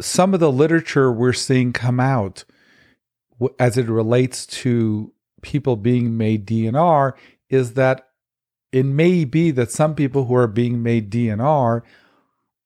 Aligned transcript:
some 0.00 0.34
of 0.34 0.40
the 0.40 0.52
literature 0.52 1.12
we're 1.12 1.32
seeing 1.32 1.72
come 1.72 2.00
out 2.00 2.44
as 3.58 3.78
it 3.78 3.88
relates 3.88 4.46
to 4.46 5.12
people 5.42 5.76
being 5.76 6.16
made 6.16 6.46
DNR 6.46 7.12
is 7.48 7.74
that 7.74 8.08
it 8.72 8.84
may 8.84 9.24
be 9.24 9.50
that 9.50 9.70
some 9.70 9.94
people 9.94 10.26
who 10.26 10.34
are 10.34 10.46
being 10.46 10.82
made 10.82 11.10
DNR 11.10 11.82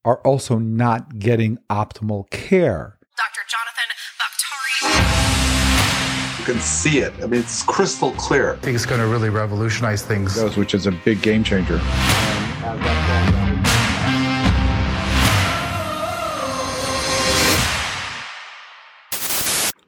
are 0.04 0.18
also 0.18 0.58
not 0.58 1.18
getting 1.18 1.58
optimal 1.70 2.28
care. 2.30 2.98
Dr. 3.16 3.41
Jonathan 3.48 3.89
Baktari. 4.21 6.39
You 6.39 6.45
can 6.45 6.61
see 6.61 6.98
it. 6.98 7.12
I 7.23 7.27
mean, 7.27 7.41
it's 7.41 7.62
crystal 7.62 8.11
clear. 8.12 8.55
I 8.55 8.57
think 8.57 8.75
it's 8.75 8.87
going 8.87 9.01
to 9.01 9.07
really 9.07 9.30
revolutionize 9.30 10.03
things. 10.03 10.39
which 10.57 10.75
is 10.75 10.87
a 10.87 10.93
big 10.93 11.23
game 11.23 11.43
changer. 11.43 11.79
Uh, 11.82 13.04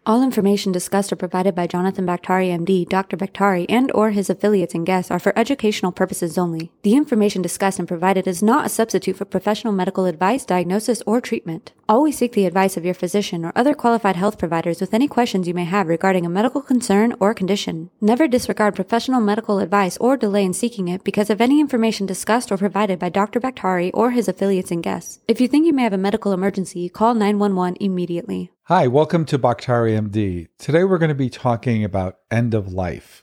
All 0.07 0.23
information 0.23 0.71
discussed 0.71 1.13
or 1.13 1.17
provided 1.17 1.57
by 1.57 1.67
Jonathan 1.67 2.07
Baktari 2.07 2.57
MD, 2.57 2.89
Dr. 2.89 3.17
Baktari, 3.17 3.67
and 3.69 3.91
or 3.91 4.13
his 4.13 4.31
affiliates 4.31 4.73
and 4.73 4.87
guests 4.87 5.11
are 5.11 5.19
for 5.19 5.37
educational 5.37 5.91
purposes 5.91 6.39
only. 6.39 6.71
The 6.83 6.95
information 6.95 7.43
discussed 7.43 7.81
and 7.81 7.89
provided 7.89 8.29
is 8.29 8.41
not 8.41 8.67
a 8.67 8.69
substitute 8.69 9.17
for 9.17 9.25
professional 9.25 9.73
medical 9.73 10.05
advice, 10.05 10.45
diagnosis, 10.45 11.03
or 11.07 11.21
treatment. 11.21 11.73
Always 11.89 12.19
seek 12.19 12.35
the 12.35 12.47
advice 12.47 12.77
of 12.77 12.85
your 12.85 12.95
physician 12.95 13.45
or 13.45 13.53
other 13.57 13.75
qualified 13.75 14.15
health 14.15 14.39
providers 14.39 14.81
with 14.81 14.95
any 14.95 15.09
questions 15.09 15.49
you 15.49 15.55
may 15.55 15.65
have 15.65 15.89
regarding 15.89 16.25
a 16.25 16.29
medical 16.29 16.63
concern 16.63 17.13
or 17.19 17.35
condition. 17.35 17.91
Never 18.01 18.29
disregard 18.29 18.77
professional 18.77 19.21
medical 19.21 19.59
advice 19.59 19.97
or 19.97 20.17
delay 20.17 20.45
in 20.45 20.53
seeking 20.53 20.87
it 20.87 21.03
because 21.03 21.31
of 21.31 21.41
any 21.41 21.59
information 21.59 22.07
discussed 22.07 22.53
or 22.53 22.59
provided 22.59 23.01
by 23.01 23.09
Dr. 23.09 23.41
Baktari 23.41 23.91
or 23.93 24.13
his 24.13 24.29
affiliates 24.29 24.71
and 24.71 24.85
guests. 24.85 25.19
If 25.27 25.41
you 25.41 25.49
think 25.49 25.67
you 25.67 25.73
may 25.73 25.83
have 25.83 25.93
a 25.93 25.99
medical 25.99 26.33
emergency, 26.33 26.89
call 26.89 27.15
911 27.15 27.79
immediately. 27.81 28.53
Hi, 28.69 28.89
welcome 28.89 29.25
to 29.27 29.39
Baktari 29.39 29.97
MD. 29.97 30.49
Today 30.59 30.83
we're 30.83 30.99
going 30.99 31.09
to 31.09 31.15
be 31.15 31.31
talking 31.31 31.85
about 31.85 32.19
end 32.33 32.53
of 32.53 32.73
life. 32.73 33.23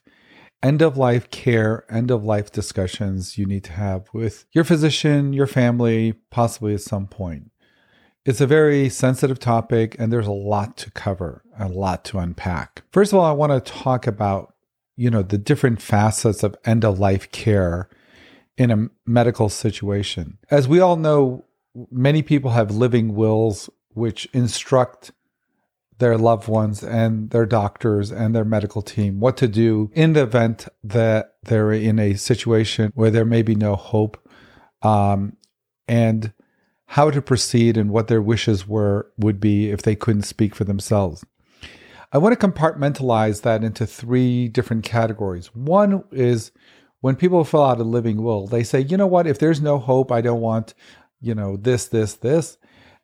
End 0.62 0.82
of 0.82 0.96
life 0.96 1.30
care, 1.32 1.84
end 1.94 2.12
of 2.12 2.24
life 2.24 2.50
discussions 2.50 3.38
you 3.38 3.46
need 3.46 3.66
to 3.66 3.74
have 3.74 4.08
with 4.14 4.46
your 4.54 4.64
physician, 4.64 5.34
your 5.34 5.46
family, 5.46 6.14
possibly 6.32 6.74
at 6.74 6.80
some 6.80 7.08
point. 7.08 7.52
It's 8.26 8.40
a 8.40 8.48
very 8.48 8.88
sensitive 8.88 9.38
topic 9.38 9.98
and 10.00 10.14
there's 10.14 10.28
a 10.28 10.32
lot 10.32 10.78
to 10.78 10.92
cover, 10.92 11.44
a 11.60 11.68
lot 11.68 12.06
to 12.06 12.20
unpack. 12.20 12.84
First 12.94 13.12
of 13.12 13.20
all, 13.20 13.26
I 13.26 13.34
want 13.34 13.52
to 13.52 13.74
talk 13.74 14.08
about, 14.08 14.54
you 14.96 15.12
know, 15.12 15.24
the 15.24 15.38
different 15.38 15.82
facets 15.82 16.44
of 16.44 16.56
end 16.64 16.86
of 16.86 17.00
life 17.00 17.30
care 17.34 17.90
in 18.58 18.72
a 18.72 18.88
medical 19.06 19.50
situation. 19.50 20.38
As 20.50 20.70
we 20.70 20.80
all 20.80 20.96
know, 20.96 21.44
many 21.92 22.22
people 22.22 22.52
have 22.52 22.72
living 22.72 23.14
wills 23.14 23.70
which 23.90 24.26
instruct 24.32 25.12
their 26.00 26.18
loved 26.18 26.48
ones 26.48 26.84
and 26.84 27.30
their 27.30 27.46
doctors 27.46 28.12
and 28.12 28.36
their 28.36 28.46
medical 28.46 28.82
team 28.82 29.20
what 29.20 29.38
to 29.38 29.48
do 29.48 29.92
in 29.94 30.14
the 30.14 30.24
event 30.24 30.68
that 30.84 31.36
they're 31.44 31.72
in 31.72 32.00
a 32.00 32.16
situation 32.16 32.92
where 32.96 33.12
there 33.12 33.26
may 33.26 33.42
be 33.42 33.56
no 33.56 33.76
hope 33.76 34.18
um, 34.82 35.38
and 35.88 36.34
how 36.88 37.10
to 37.10 37.22
proceed 37.22 37.78
and 37.78 37.90
what 37.90 38.08
their 38.08 38.22
wishes 38.22 38.68
were 38.68 39.12
would 39.18 39.40
be 39.40 39.72
if 39.72 39.82
they 39.82 39.96
couldn't 39.96 40.24
speak 40.24 40.54
for 40.54 40.64
themselves. 40.64 41.26
I 42.12 42.20
want 42.20 42.40
to 42.40 42.48
compartmentalize 42.48 43.42
that 43.42 43.64
into 43.64 43.88
three 43.88 44.48
different 44.48 44.84
categories. 44.84 45.48
One 45.56 46.04
is 46.12 46.52
when 47.02 47.16
people 47.16 47.44
fill 47.44 47.64
out 47.64 47.80
a 47.80 47.84
living 47.84 48.22
will 48.22 48.46
they 48.46 48.64
say 48.64 48.82
you 48.82 48.98
know 48.98 49.08
what? 49.08 49.26
If 49.26 49.40
there's 49.40 49.62
no 49.62 49.80
hope 49.80 50.12
i 50.12 50.22
don't 50.22 50.42
want 50.42 50.74
you 51.20 51.34
know 51.34 51.58
this 51.58 51.88
this 51.88 52.14
this. 52.16 52.58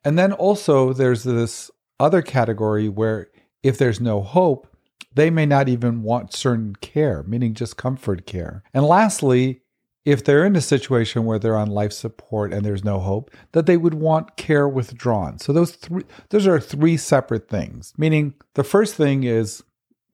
And 0.04 0.18
then 0.18 0.34
also 0.34 0.94
there's 0.94 1.24
this 1.24 1.72
other 2.00 2.22
category 2.22 2.90
where 2.90 3.30
if 3.64 3.78
there's 3.78 4.00
no 4.00 4.22
hope, 4.22 4.68
they 5.14 5.30
may 5.30 5.46
not 5.46 5.68
even 5.68 6.04
want 6.04 6.34
certain 6.34 6.76
care, 6.76 7.24
meaning 7.24 7.54
just 7.54 7.78
comfort 7.78 8.26
care. 8.26 8.64
And 8.74 8.86
lastly, 8.86 9.62
if 10.06 10.24
they're 10.24 10.46
in 10.46 10.56
a 10.56 10.62
situation 10.62 11.26
where 11.26 11.40
they're 11.40 11.58
on 11.58 11.68
life 11.68 11.92
support 11.92 12.54
and 12.54 12.66
there's 12.66 12.84
no 12.84 13.00
hope, 13.00 13.32
that 13.52 13.66
they 13.66 13.78
would 13.78 13.96
want 13.96 14.38
care 14.38 14.68
withdrawn. 14.68 15.40
So 15.40 15.52
those 15.52 15.72
three 15.72 16.04
those 16.30 16.48
are 16.48 16.60
three 16.60 16.98
separate 16.98 17.50
things. 17.50 17.94
Meaning 17.98 18.34
the 18.56 18.64
first 18.64 18.96
thing 18.96 19.24
is 19.24 19.64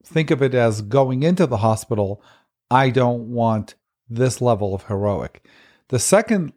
think 0.04 0.30
of 0.30 0.42
it 0.42 0.54
as 0.54 0.82
going 0.82 1.22
into 1.22 1.46
the 1.46 1.58
hospital, 1.58 2.22
I 2.70 2.90
don't 2.90 3.32
want 3.32 3.74
this 4.08 4.40
level 4.40 4.74
of 4.74 4.84
heroic. 4.84 5.46
The 5.88 5.98
second 5.98 6.52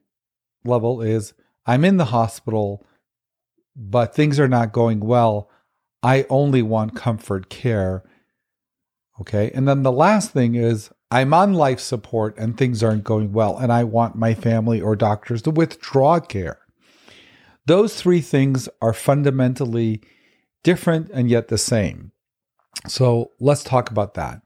level 0.66 1.02
is 1.02 1.34
I'm 1.66 1.86
in 1.86 1.98
the 1.98 2.06
hospital 2.06 2.86
but 3.76 4.16
things 4.16 4.40
are 4.40 4.48
not 4.48 4.74
going 4.74 5.00
well. 5.00 5.50
I 6.02 6.26
only 6.30 6.62
want 6.62 6.96
comfort 6.96 7.50
care. 7.50 8.04
Okay. 9.22 9.52
And 9.54 9.68
then 9.68 9.84
the 9.84 9.92
last 9.92 10.32
thing 10.32 10.56
is 10.56 10.90
I'm 11.12 11.34
on 11.34 11.54
life 11.54 11.80
support 11.80 12.38
and 12.38 12.58
things 12.58 12.84
aren't 12.84 13.04
going 13.04 13.34
well, 13.34 13.58
and 13.58 13.72
I 13.72 13.84
want 13.84 14.16
my 14.16 14.34
family 14.34 14.80
or 14.80 14.96
doctors 14.96 15.42
to 15.44 15.52
withdraw 15.52 16.20
care. 16.20 16.60
Those 17.66 17.96
three 17.96 18.22
things 18.22 18.70
are 18.82 18.94
fundamentally 18.94 20.02
different 20.64 21.10
and 21.12 21.30
yet 21.30 21.48
the 21.48 21.58
same. 21.58 22.12
So 22.88 23.32
let's 23.40 23.64
talk 23.64 23.92
about 23.92 24.14
that. 24.14 24.42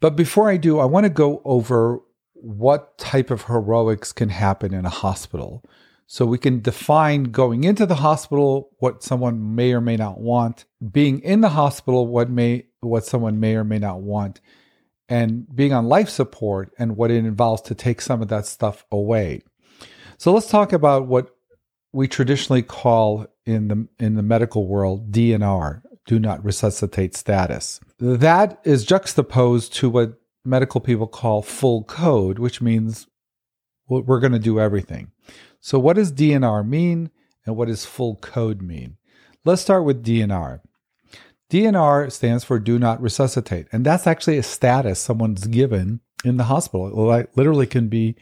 But 0.00 0.16
before 0.16 0.48
I 0.48 0.56
do, 0.56 0.78
I 0.78 0.86
want 0.86 1.04
to 1.04 1.10
go 1.10 1.42
over 1.44 2.00
what 2.34 2.96
type 2.96 3.30
of 3.30 3.44
heroics 3.44 4.12
can 4.12 4.30
happen 4.30 4.72
in 4.72 4.86
a 4.86 4.90
hospital. 4.90 5.62
So 6.12 6.26
we 6.26 6.38
can 6.38 6.60
define 6.60 7.30
going 7.30 7.62
into 7.62 7.86
the 7.86 7.94
hospital 7.94 8.70
what 8.80 9.04
someone 9.04 9.54
may 9.54 9.72
or 9.72 9.80
may 9.80 9.94
not 9.94 10.18
want, 10.18 10.64
being 10.90 11.20
in 11.20 11.40
the 11.40 11.50
hospital 11.50 12.08
what 12.08 12.28
may 12.28 12.66
what 12.80 13.04
someone 13.04 13.38
may 13.38 13.54
or 13.54 13.62
may 13.62 13.78
not 13.78 14.00
want, 14.00 14.40
and 15.08 15.46
being 15.54 15.72
on 15.72 15.86
life 15.86 16.08
support 16.08 16.72
and 16.80 16.96
what 16.96 17.12
it 17.12 17.24
involves 17.24 17.62
to 17.62 17.76
take 17.76 18.00
some 18.00 18.20
of 18.20 18.26
that 18.26 18.46
stuff 18.46 18.84
away. 18.90 19.42
So 20.18 20.32
let's 20.32 20.48
talk 20.48 20.72
about 20.72 21.06
what 21.06 21.30
we 21.92 22.08
traditionally 22.08 22.62
call 22.62 23.28
in 23.46 23.68
the 23.68 23.88
in 24.00 24.16
the 24.16 24.24
medical 24.24 24.66
world 24.66 25.12
DNR, 25.12 25.80
do 26.06 26.18
not 26.18 26.44
resuscitate 26.44 27.14
status. 27.14 27.78
That 28.00 28.60
is 28.64 28.84
juxtaposed 28.84 29.74
to 29.74 29.88
what 29.88 30.20
medical 30.44 30.80
people 30.80 31.06
call 31.06 31.42
full 31.42 31.84
code, 31.84 32.40
which 32.40 32.60
means 32.60 33.06
we're 33.88 34.18
going 34.20 34.32
to 34.32 34.40
do 34.40 34.58
everything. 34.58 35.12
So, 35.60 35.78
what 35.78 35.96
does 35.96 36.12
DNR 36.12 36.66
mean 36.66 37.10
and 37.46 37.56
what 37.56 37.68
does 37.68 37.84
full 37.84 38.16
code 38.16 38.62
mean? 38.62 38.96
Let's 39.44 39.62
start 39.62 39.84
with 39.84 40.04
DNR. 40.04 40.60
DNR 41.50 42.10
stands 42.12 42.44
for 42.44 42.58
do 42.58 42.78
not 42.78 43.02
resuscitate, 43.02 43.66
and 43.72 43.84
that's 43.84 44.06
actually 44.06 44.38
a 44.38 44.42
status 44.42 44.98
someone's 45.00 45.46
given 45.46 46.00
in 46.24 46.36
the 46.36 46.44
hospital. 46.44 47.12
It 47.12 47.30
literally 47.36 47.66
can 47.66 47.88
be 47.88 48.16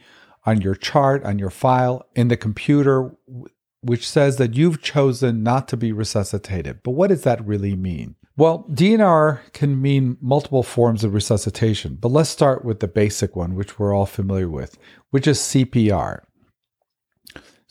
on 0.45 0.61
your 0.61 0.75
chart, 0.75 1.23
on 1.23 1.37
your 1.37 1.49
file, 1.49 2.05
in 2.15 2.27
the 2.27 2.37
computer, 2.37 3.11
which 3.81 4.09
says 4.09 4.37
that 4.37 4.55
you've 4.55 4.81
chosen 4.81 5.43
not 5.43 5.67
to 5.67 5.77
be 5.77 5.91
resuscitated. 5.91 6.81
But 6.83 6.91
what 6.91 7.07
does 7.07 7.23
that 7.23 7.45
really 7.45 7.75
mean? 7.75 8.15
Well, 8.35 8.65
DNR 8.71 9.51
can 9.53 9.81
mean 9.81 10.17
multiple 10.21 10.63
forms 10.63 11.03
of 11.03 11.13
resuscitation, 11.13 11.97
but 11.99 12.09
let's 12.09 12.29
start 12.29 12.63
with 12.63 12.79
the 12.79 12.87
basic 12.87 13.35
one, 13.35 13.53
which 13.53 13.77
we're 13.77 13.93
all 13.93 14.05
familiar 14.05 14.49
with, 14.49 14.77
which 15.11 15.27
is 15.27 15.39
CPR. 15.39 16.21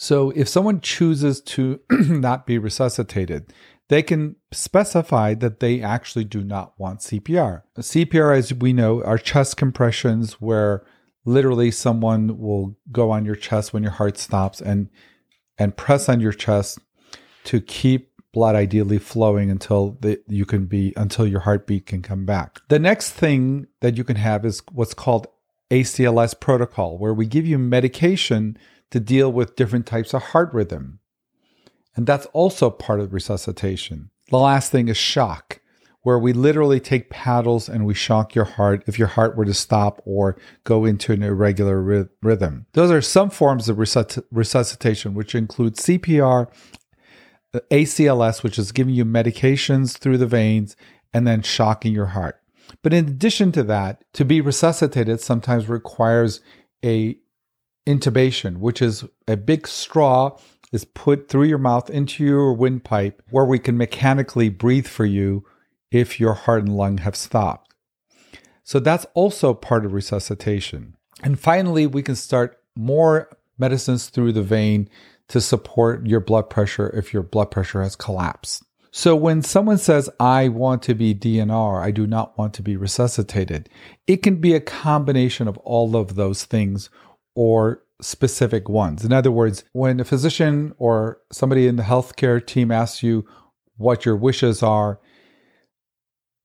So 0.01 0.31
if 0.37 0.49
someone 0.49 0.81
chooses 0.81 1.41
to 1.41 1.81
not 1.91 2.47
be 2.47 2.57
resuscitated, 2.57 3.53
they 3.89 4.01
can 4.03 4.37
specify 4.53 5.35
that 5.35 5.59
they 5.59 5.83
actually 5.83 6.25
do 6.25 6.45
not 6.45 6.79
want 6.79 7.01
CPR. 7.01 7.63
CPR, 7.77 8.37
as 8.37 8.55
we 8.55 8.73
know, 8.73 9.03
are 9.03 9.19
chest 9.19 9.57
compressions 9.57 10.35
where 10.35 10.87
literally 11.25 11.73
someone 11.73 12.39
will 12.39 12.77
go 12.93 13.11
on 13.11 13.25
your 13.25 13.35
chest 13.35 13.73
when 13.73 13.83
your 13.83 13.93
heart 13.93 14.17
stops 14.17 14.61
and 14.61 14.89
and 15.59 15.77
press 15.77 16.09
on 16.09 16.21
your 16.21 16.33
chest 16.33 16.79
to 17.43 17.61
keep 17.61 18.13
blood 18.33 18.55
ideally 18.55 18.99
flowing 18.99 19.51
until 19.51 19.99
the, 20.01 20.21
you 20.29 20.47
can 20.47 20.67
be 20.67 20.93
until 20.97 21.27
your 21.27 21.41
heartbeat 21.41 21.87
can 21.87 22.03
come 22.03 22.25
back. 22.25 22.61
The 22.69 22.79
next 22.79 23.11
thing 23.11 23.67
that 23.81 23.97
you 23.97 24.05
can 24.05 24.15
have 24.15 24.45
is 24.45 24.63
what's 24.71 24.95
called 24.95 25.27
ACLS 25.73 26.39
protocol, 26.39 26.99
where 26.99 27.13
we 27.13 27.27
give 27.27 27.47
you 27.47 27.59
medication 27.59 28.57
to 28.91 29.01
deal 29.01 29.33
with 29.33 29.57
different 29.57 29.87
types 29.87 30.15
of 30.15 30.23
heart 30.23 30.53
rhythm. 30.53 31.01
And 31.95 32.07
that's 32.07 32.27
also 32.27 32.71
part 32.71 33.01
of 33.01 33.13
resuscitation. 33.13 34.11
The 34.31 34.39
last 34.39 34.71
thing 34.71 34.89
is 34.89 34.97
shock, 34.97 35.61
where 36.03 36.19
we 36.19 36.33
literally 36.33 36.81
take 36.81 37.11
paddles 37.11 37.69
and 37.69 37.85
we 37.85 37.95
shock 37.95 38.35
your 38.35 38.45
heart 38.45 38.85
if 38.87 38.99
your 38.99 39.09
heart 39.09 39.37
were 39.37 39.45
to 39.45 39.55
stop 39.55 40.01
or 40.05 40.39
go 40.65 40.85
into 40.85 41.13
an 41.13 41.23
irregular 41.23 41.83
ry- 41.83 42.09
rhythm. 42.23 42.67
Those 42.73 42.91
are 42.91 43.03
some 43.03 43.31
forms 43.31 43.69
of 43.69 43.79
resusc- 43.79 44.23
resuscitation, 44.31 45.15
which 45.15 45.35
include 45.35 45.75
CPR, 45.77 46.49
ACLS, 47.71 48.43
which 48.43 48.59
is 48.59 48.73
giving 48.73 48.95
you 48.95 49.05
medications 49.05 49.99
through 49.99 50.19
the 50.19 50.27
veins 50.27 50.77
and 51.13 51.27
then 51.27 51.43
shocking 51.43 51.93
your 51.93 52.07
heart. 52.07 52.41
But 52.83 52.93
in 52.93 53.09
addition 53.09 53.53
to 53.53 53.63
that, 53.65 54.05
to 54.15 54.25
be 54.25 54.41
resuscitated 54.41 55.21
sometimes 55.21 55.69
requires 55.69 56.41
a 56.85 57.19
intubation, 57.89 58.59
which 58.59 58.83
is 58.83 59.05
a 59.27 59.37
big 59.37 59.67
straw 59.67 60.37
is 60.73 60.85
put 60.85 61.29
through 61.29 61.45
your 61.45 61.59
mouth 61.59 61.89
into 61.89 62.23
your 62.23 62.53
windpipe 62.53 63.23
where 63.31 63.47
we 63.47 63.59
can 63.59 63.79
mechanically 63.79 64.51
breathe 64.51 64.87
for 64.87 65.07
you 65.07 65.45
if 65.91 66.21
your 66.21 66.35
heart 66.35 66.65
and 66.65 66.77
lung 66.77 66.99
have 66.99 67.17
stopped. 67.17 67.73
So 68.63 68.79
that's 68.79 69.07
also 69.15 69.55
part 69.55 69.87
of 69.87 69.95
resuscitation. 69.95 70.95
And 71.23 71.41
finally, 71.41 71.87
we 71.87 72.03
can 72.03 72.17
start 72.17 72.61
more 72.77 73.31
medicines 73.57 74.11
through 74.11 74.33
the 74.33 74.43
vein 74.43 74.91
to 75.29 75.41
support 75.41 76.07
your 76.07 76.21
blood 76.21 76.51
pressure 76.51 76.91
if 76.91 77.15
your 77.15 77.23
blood 77.23 77.51
pressure 77.51 77.83
has 77.83 77.97
collapsed. 77.97 78.63
So 78.91 79.15
when 79.17 79.43
someone 79.43 79.79
says, 79.79 80.09
I 80.19 80.49
want 80.49 80.83
to 80.85 80.95
be 80.95 81.15
DNR, 81.15 81.83
I 81.83 81.91
do 81.91 82.07
not 82.07 82.37
want 82.39 82.55
to 82.55 82.63
be 82.63 82.77
resuscitated, 82.77 83.69
it 84.07 84.19
can 84.19 84.37
be 84.37 84.55
a 84.55 84.61
combination 84.61 85.49
of 85.49 85.59
all 85.59 85.97
of 85.97 86.15
those 86.15 86.45
things 86.45 86.89
or 87.39 87.85
specific 88.01 88.69
ones. 88.69 89.05
In 89.05 89.13
other 89.13 89.31
words, 89.31 89.63
when 89.71 90.01
a 90.01 90.05
physician 90.05 90.75
or 90.77 91.21
somebody 91.31 91.69
in 91.69 91.77
the 91.77 91.85
healthcare 91.85 92.45
team 92.45 92.73
asks 92.73 93.01
you 93.01 93.25
what 93.77 94.05
your 94.05 94.17
wishes 94.17 94.61
are, 94.61 94.99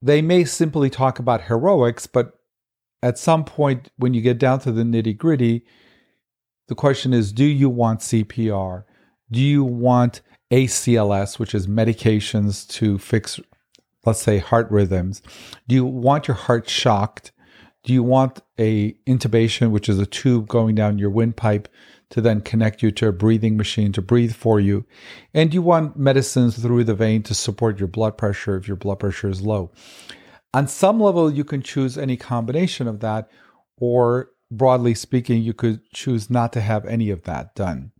they 0.04 0.22
may 0.22 0.46
simply 0.46 0.92
talk 0.92 1.18
about 1.18 1.46
heroics, 1.46 2.06
but 2.06 2.34
at 3.02 3.18
some 3.18 3.44
point, 3.44 3.90
when 3.98 4.14
you 4.14 4.22
get 4.22 4.38
down 4.38 4.60
to 4.60 4.72
the 4.72 4.84
nitty 4.84 5.18
gritty, 5.18 5.66
the 6.68 6.76
question 6.76 7.12
is 7.12 7.34
do 7.34 7.44
you 7.44 7.72
want 7.72 8.02
CPR? 8.02 8.84
Do 9.32 9.40
you 9.40 9.64
want 9.64 10.22
ACLS, 10.52 11.40
which 11.40 11.56
is 11.56 11.66
medications 11.66 12.68
to 12.70 13.00
fix, 13.00 13.40
let's 14.06 14.22
say, 14.22 14.38
heart 14.38 14.70
rhythms? 14.70 15.24
Do 15.68 15.74
you 15.74 15.86
want 15.86 16.28
your 16.28 16.38
heart 16.38 16.70
shocked? 16.70 17.32
Do 17.84 17.92
you 17.92 18.04
want 18.04 18.42
a 18.58 18.94
intubation, 19.06 19.72
which 19.72 19.90
is 19.90 20.00
a 20.00 20.06
tube 20.06 20.48
going 20.48 20.76
down 20.76 20.98
your 20.98 21.10
windpipe 21.10 21.68
to 22.12 22.22
then 22.22 22.40
connect 22.42 22.82
you 22.82 22.92
to 22.92 23.10
a 23.10 23.12
breathing 23.12 23.58
machine 23.58 23.92
to 23.92 24.02
breathe 24.02 24.34
for 24.34 24.60
you? 24.60 24.86
And 25.34 25.54
you 25.54 25.62
want 25.62 25.98
medicines 25.98 26.58
through 26.58 26.86
the 26.86 26.96
vein 26.96 27.24
to 27.24 27.34
support 27.34 27.80
your 27.80 27.90
blood 27.90 28.18
pressure 28.18 28.56
if 28.56 28.68
your 28.68 28.78
blood 28.78 29.00
pressure 29.00 29.30
is 29.30 29.42
low? 29.42 29.72
On 30.54 30.68
some 30.68 31.00
level, 31.00 31.32
you 31.32 31.44
can 31.44 31.62
choose 31.62 31.98
any 31.98 32.16
combination 32.16 32.88
of 32.88 33.00
that, 33.02 33.30
or 33.78 34.30
broadly 34.50 34.94
speaking, 34.94 35.42
you 35.42 35.54
could 35.54 35.82
choose 35.92 36.30
not 36.30 36.54
to 36.54 36.62
have 36.62 36.86
any 36.86 37.10
of 37.10 37.24
that 37.24 37.56
done. 37.56 37.92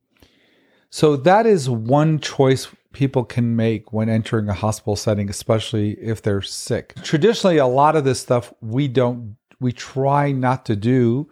So 0.90 1.16
that 1.16 1.48
is 1.48 1.70
one 1.70 2.20
choice 2.20 2.68
people 2.94 3.24
can 3.24 3.56
make 3.56 3.92
when 3.92 4.08
entering 4.08 4.48
a 4.48 4.54
hospital 4.54 4.96
setting, 4.96 5.28
especially 5.28 5.94
if 5.94 6.22
they're 6.22 6.44
sick. 6.44 6.94
Traditionally, 7.02 7.58
a 7.58 7.66
lot 7.66 7.96
of 7.96 8.04
this 8.04 8.20
stuff 8.20 8.54
we 8.62 8.88
don't, 8.88 9.36
we 9.64 9.72
try 9.72 10.32
not 10.32 10.66
to 10.66 10.76
do 10.76 11.30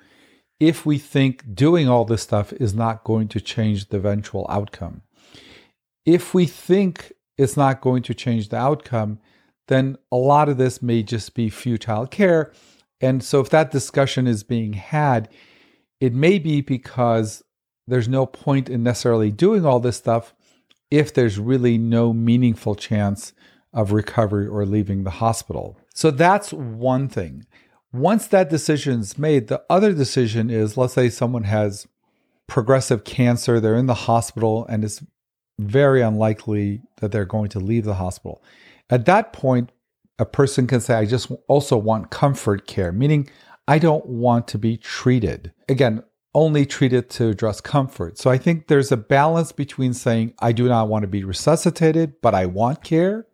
if 0.60 0.86
we 0.86 0.98
think 0.98 1.56
doing 1.56 1.90
all 1.90 2.06
this 2.06 2.22
stuff 2.22 2.54
is 2.54 2.74
not 2.74 3.04
going 3.04 3.28
to 3.28 3.42
change 3.42 3.90
the 3.90 3.98
eventual 3.98 4.46
outcome. 4.50 5.02
If 6.06 6.34
we 6.34 6.46
think 6.46 7.14
it's 7.38 7.58
not 7.58 7.82
going 7.82 8.04
to 8.04 8.14
change 8.14 8.50
the 8.50 8.58
outcome, 8.58 9.20
then 9.68 9.98
a 10.12 10.18
lot 10.18 10.50
of 10.50 10.58
this 10.58 10.82
may 10.82 11.02
just 11.02 11.34
be 11.34 11.50
futile 11.50 12.06
care. 12.06 12.52
And 13.00 13.24
so, 13.24 13.40
if 13.40 13.50
that 13.50 13.72
discussion 13.72 14.28
is 14.28 14.44
being 14.44 14.74
had, 14.74 15.30
it 16.00 16.14
may 16.14 16.38
be 16.38 16.62
because 16.62 17.44
there's 17.88 18.08
no 18.08 18.26
point 18.26 18.70
in 18.70 18.84
necessarily 18.84 19.32
doing 19.32 19.66
all 19.66 19.80
this 19.80 19.98
stuff 19.98 20.36
if 20.92 21.14
there's 21.14 21.40
really 21.40 21.78
no 21.78 22.14
meaningful 22.14 22.76
chance 22.76 23.34
of 23.74 23.92
recovery 23.92 24.46
or 24.46 24.66
leaving 24.66 25.04
the 25.04 25.10
hospital. 25.10 25.78
So, 25.94 26.12
that's 26.12 26.54
one 26.54 27.08
thing. 27.08 27.46
Once 27.94 28.28
that 28.28 28.50
decision 28.50 29.02
is 29.02 29.18
made, 29.18 29.48
the 29.48 29.62
other 29.70 29.94
decision 29.94 30.50
is 30.50 30.78
let's 30.78 30.94
say 30.94 31.10
someone 31.10 31.44
has 31.44 31.88
progressive 32.48 33.04
cancer, 33.04 33.60
they're 33.60 33.76
in 33.76 33.86
the 33.86 33.94
hospital, 33.94 34.66
and 34.68 34.84
it's 34.84 35.04
very 35.60 36.02
unlikely 36.02 36.82
that 36.98 37.12
they're 37.12 37.26
going 37.26 37.50
to 37.50 37.60
leave 37.60 37.86
the 37.86 37.96
hospital. 37.96 38.44
At 38.90 39.06
that 39.06 39.32
point, 39.34 39.72
a 40.20 40.26
person 40.26 40.68
can 40.68 40.82
say, 40.82 40.96
I 40.96 41.06
just 41.06 41.32
also 41.48 41.78
want 41.78 42.12
comfort 42.12 42.68
care, 42.68 42.92
meaning 42.92 43.30
I 43.68 43.80
don't 43.80 44.06
want 44.06 44.48
to 44.50 44.58
be 44.58 44.78
treated. 44.78 45.54
Again, 45.70 46.04
only 46.34 46.66
treated 46.66 47.10
to 47.12 47.30
address 47.30 47.62
comfort. 47.62 48.18
So 48.18 48.30
I 48.30 48.38
think 48.38 48.68
there's 48.68 48.92
a 48.92 48.98
balance 48.98 49.52
between 49.52 49.94
saying, 49.94 50.34
I 50.40 50.52
do 50.52 50.68
not 50.68 50.88
want 50.88 51.04
to 51.04 51.08
be 51.08 51.24
resuscitated, 51.24 52.16
but 52.22 52.34
I 52.34 52.46
want 52.46 52.84
care, 52.84 53.28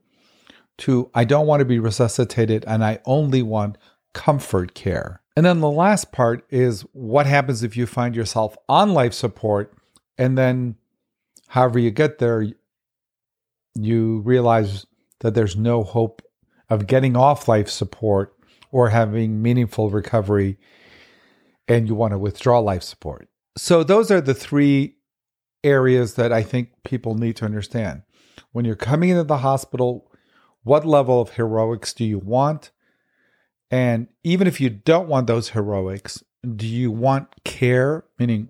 to 0.79 1.09
I 1.13 1.23
don't 1.23 1.47
want 1.47 1.61
to 1.61 1.65
be 1.65 1.79
resuscitated 1.79 2.63
and 2.67 2.83
I 2.83 2.99
only 3.05 3.41
want 3.41 3.77
comfort 4.17 4.73
care. 4.73 5.21
And 5.35 5.45
then 5.45 5.59
the 5.59 5.69
last 5.69 6.11
part 6.11 6.43
is 6.49 6.81
what 6.93 7.27
happens 7.27 7.61
if 7.61 7.77
you 7.77 7.85
find 7.85 8.15
yourself 8.15 8.57
on 8.67 8.95
life 8.95 9.13
support 9.13 9.77
and 10.17 10.35
then, 10.35 10.75
however 11.49 11.77
you 11.77 11.91
get 11.91 12.17
there, 12.17 12.47
you 13.75 14.19
realize 14.21 14.87
that 15.19 15.35
there's 15.35 15.55
no 15.55 15.83
hope 15.83 16.23
of 16.67 16.87
getting 16.87 17.15
off 17.15 17.47
life 17.47 17.69
support 17.69 18.33
or 18.71 18.89
having 18.89 19.43
meaningful 19.43 19.91
recovery 19.91 20.57
and 21.67 21.87
you 21.87 21.93
want 21.93 22.13
to 22.13 22.17
withdraw 22.17 22.57
life 22.57 22.81
support. 22.81 23.29
So, 23.55 23.83
those 23.83 24.09
are 24.09 24.21
the 24.21 24.33
three 24.33 24.95
areas 25.63 26.15
that 26.15 26.33
I 26.33 26.41
think 26.41 26.69
people 26.83 27.13
need 27.13 27.35
to 27.35 27.45
understand. 27.45 28.01
When 28.51 28.65
you're 28.65 28.75
coming 28.75 29.09
into 29.09 29.23
the 29.23 29.37
hospital, 29.37 30.11
what 30.63 30.85
level 30.85 31.21
of 31.21 31.31
heroics 31.31 31.93
do 31.93 32.03
you 32.03 32.17
want? 32.17 32.71
And 33.69 34.07
even 34.23 34.47
if 34.47 34.61
you 34.61 34.69
don't 34.69 35.09
want 35.09 35.27
those 35.27 35.49
heroics, 35.49 36.23
do 36.55 36.65
you 36.65 36.91
want 36.91 37.43
care, 37.43 38.05
meaning 38.17 38.49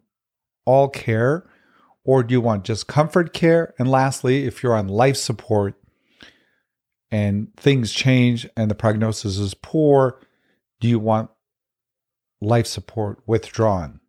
all 0.65 0.89
care, 0.89 1.49
or 2.03 2.23
do 2.23 2.33
you 2.33 2.41
want 2.41 2.63
just 2.63 2.87
comfort 2.87 3.33
care? 3.33 3.73
And 3.79 3.89
lastly, 3.89 4.45
if 4.45 4.61
you're 4.61 4.75
on 4.75 4.87
life 4.87 5.17
support, 5.17 5.75
and 7.11 7.55
things 7.55 7.91
change 7.91 8.47
and 8.55 8.69
the 8.69 8.75
prognosis 8.75 9.37
is 9.37 9.53
poor, 9.53 10.21
do 10.79 10.87
you 10.87 10.99
want 10.99 11.29
life 12.41 12.67
support 12.67 13.19
withdrawn? 13.25 13.99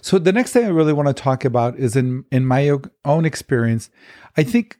So 0.00 0.18
the 0.18 0.32
next 0.32 0.52
thing 0.52 0.64
I 0.64 0.68
really 0.68 0.92
want 0.92 1.08
to 1.08 1.14
talk 1.14 1.44
about 1.44 1.76
is 1.76 1.96
in 1.96 2.24
in 2.30 2.46
my 2.46 2.78
own 3.04 3.24
experience, 3.24 3.90
I 4.36 4.44
think 4.44 4.78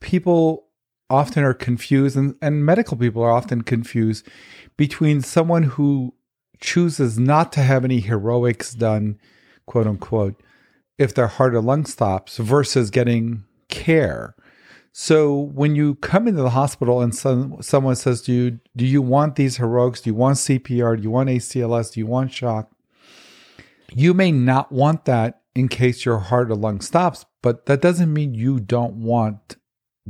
people 0.00 0.67
often 1.10 1.42
are 1.42 1.54
confused 1.54 2.16
and, 2.16 2.34
and 2.42 2.64
medical 2.64 2.96
people 2.96 3.22
are 3.22 3.30
often 3.30 3.62
confused 3.62 4.26
between 4.76 5.20
someone 5.22 5.64
who 5.64 6.14
chooses 6.60 7.18
not 7.18 7.52
to 7.52 7.60
have 7.60 7.84
any 7.84 8.00
heroics 8.00 8.72
done, 8.74 9.18
quote 9.66 9.86
unquote, 9.86 10.42
if 10.98 11.14
their 11.14 11.28
heart 11.28 11.54
or 11.54 11.60
lung 11.60 11.86
stops 11.86 12.38
versus 12.38 12.90
getting 12.90 13.44
care. 13.68 14.34
So 14.92 15.38
when 15.38 15.76
you 15.76 15.94
come 15.96 16.26
into 16.26 16.42
the 16.42 16.50
hospital 16.50 17.00
and 17.00 17.14
some, 17.14 17.58
someone 17.60 17.94
says 17.94 18.20
to 18.22 18.32
you, 18.32 18.58
"Do 18.76 18.84
you 18.84 19.00
want 19.00 19.36
these 19.36 19.58
heroics? 19.58 20.00
Do 20.00 20.10
you 20.10 20.14
want 20.14 20.38
CPR? 20.38 20.96
Do 20.96 21.02
you 21.02 21.10
want 21.10 21.28
ACLS? 21.28 21.92
Do 21.92 22.00
you 22.00 22.06
want 22.06 22.32
shock?" 22.32 22.70
You 23.94 24.12
may 24.12 24.32
not 24.32 24.72
want 24.72 25.04
that 25.04 25.42
in 25.54 25.68
case 25.68 26.04
your 26.04 26.18
heart 26.18 26.50
or 26.50 26.56
lung 26.56 26.80
stops, 26.80 27.24
but 27.42 27.66
that 27.66 27.80
doesn't 27.80 28.12
mean 28.12 28.34
you 28.34 28.58
don't 28.58 28.94
want 28.94 29.56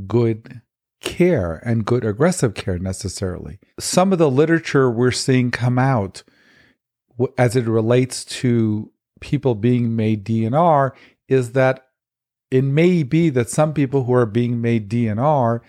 good 0.07 0.61
care 1.01 1.61
and 1.65 1.85
good 1.85 2.03
aggressive 2.03 2.53
care 2.53 2.79
necessarily. 2.79 3.59
Some 3.79 4.11
of 4.11 4.19
the 4.19 4.29
literature 4.29 4.89
we're 4.89 5.11
seeing 5.11 5.51
come 5.51 5.79
out 5.79 6.23
as 7.37 7.55
it 7.55 7.65
relates 7.65 8.23
to 8.23 8.91
people 9.19 9.55
being 9.55 9.95
made 9.95 10.25
DNR 10.25 10.91
is 11.27 11.51
that 11.53 11.87
it 12.51 12.63
may 12.63 13.03
be 13.03 13.29
that 13.29 13.49
some 13.49 13.73
people 13.73 14.05
who 14.05 14.13
are 14.13 14.25
being 14.25 14.61
made 14.61 14.89
DNR 14.89 15.61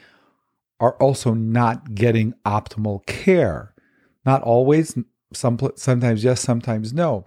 are 0.81 0.95
also 0.95 1.35
not 1.35 1.95
getting 1.95 2.33
optimal 2.47 3.05
care. 3.07 3.75
Not 4.25 4.43
always, 4.43 4.97
some 5.33 5.59
sometimes 5.77 6.25
yes, 6.25 6.41
sometimes 6.41 6.93
no. 6.93 7.27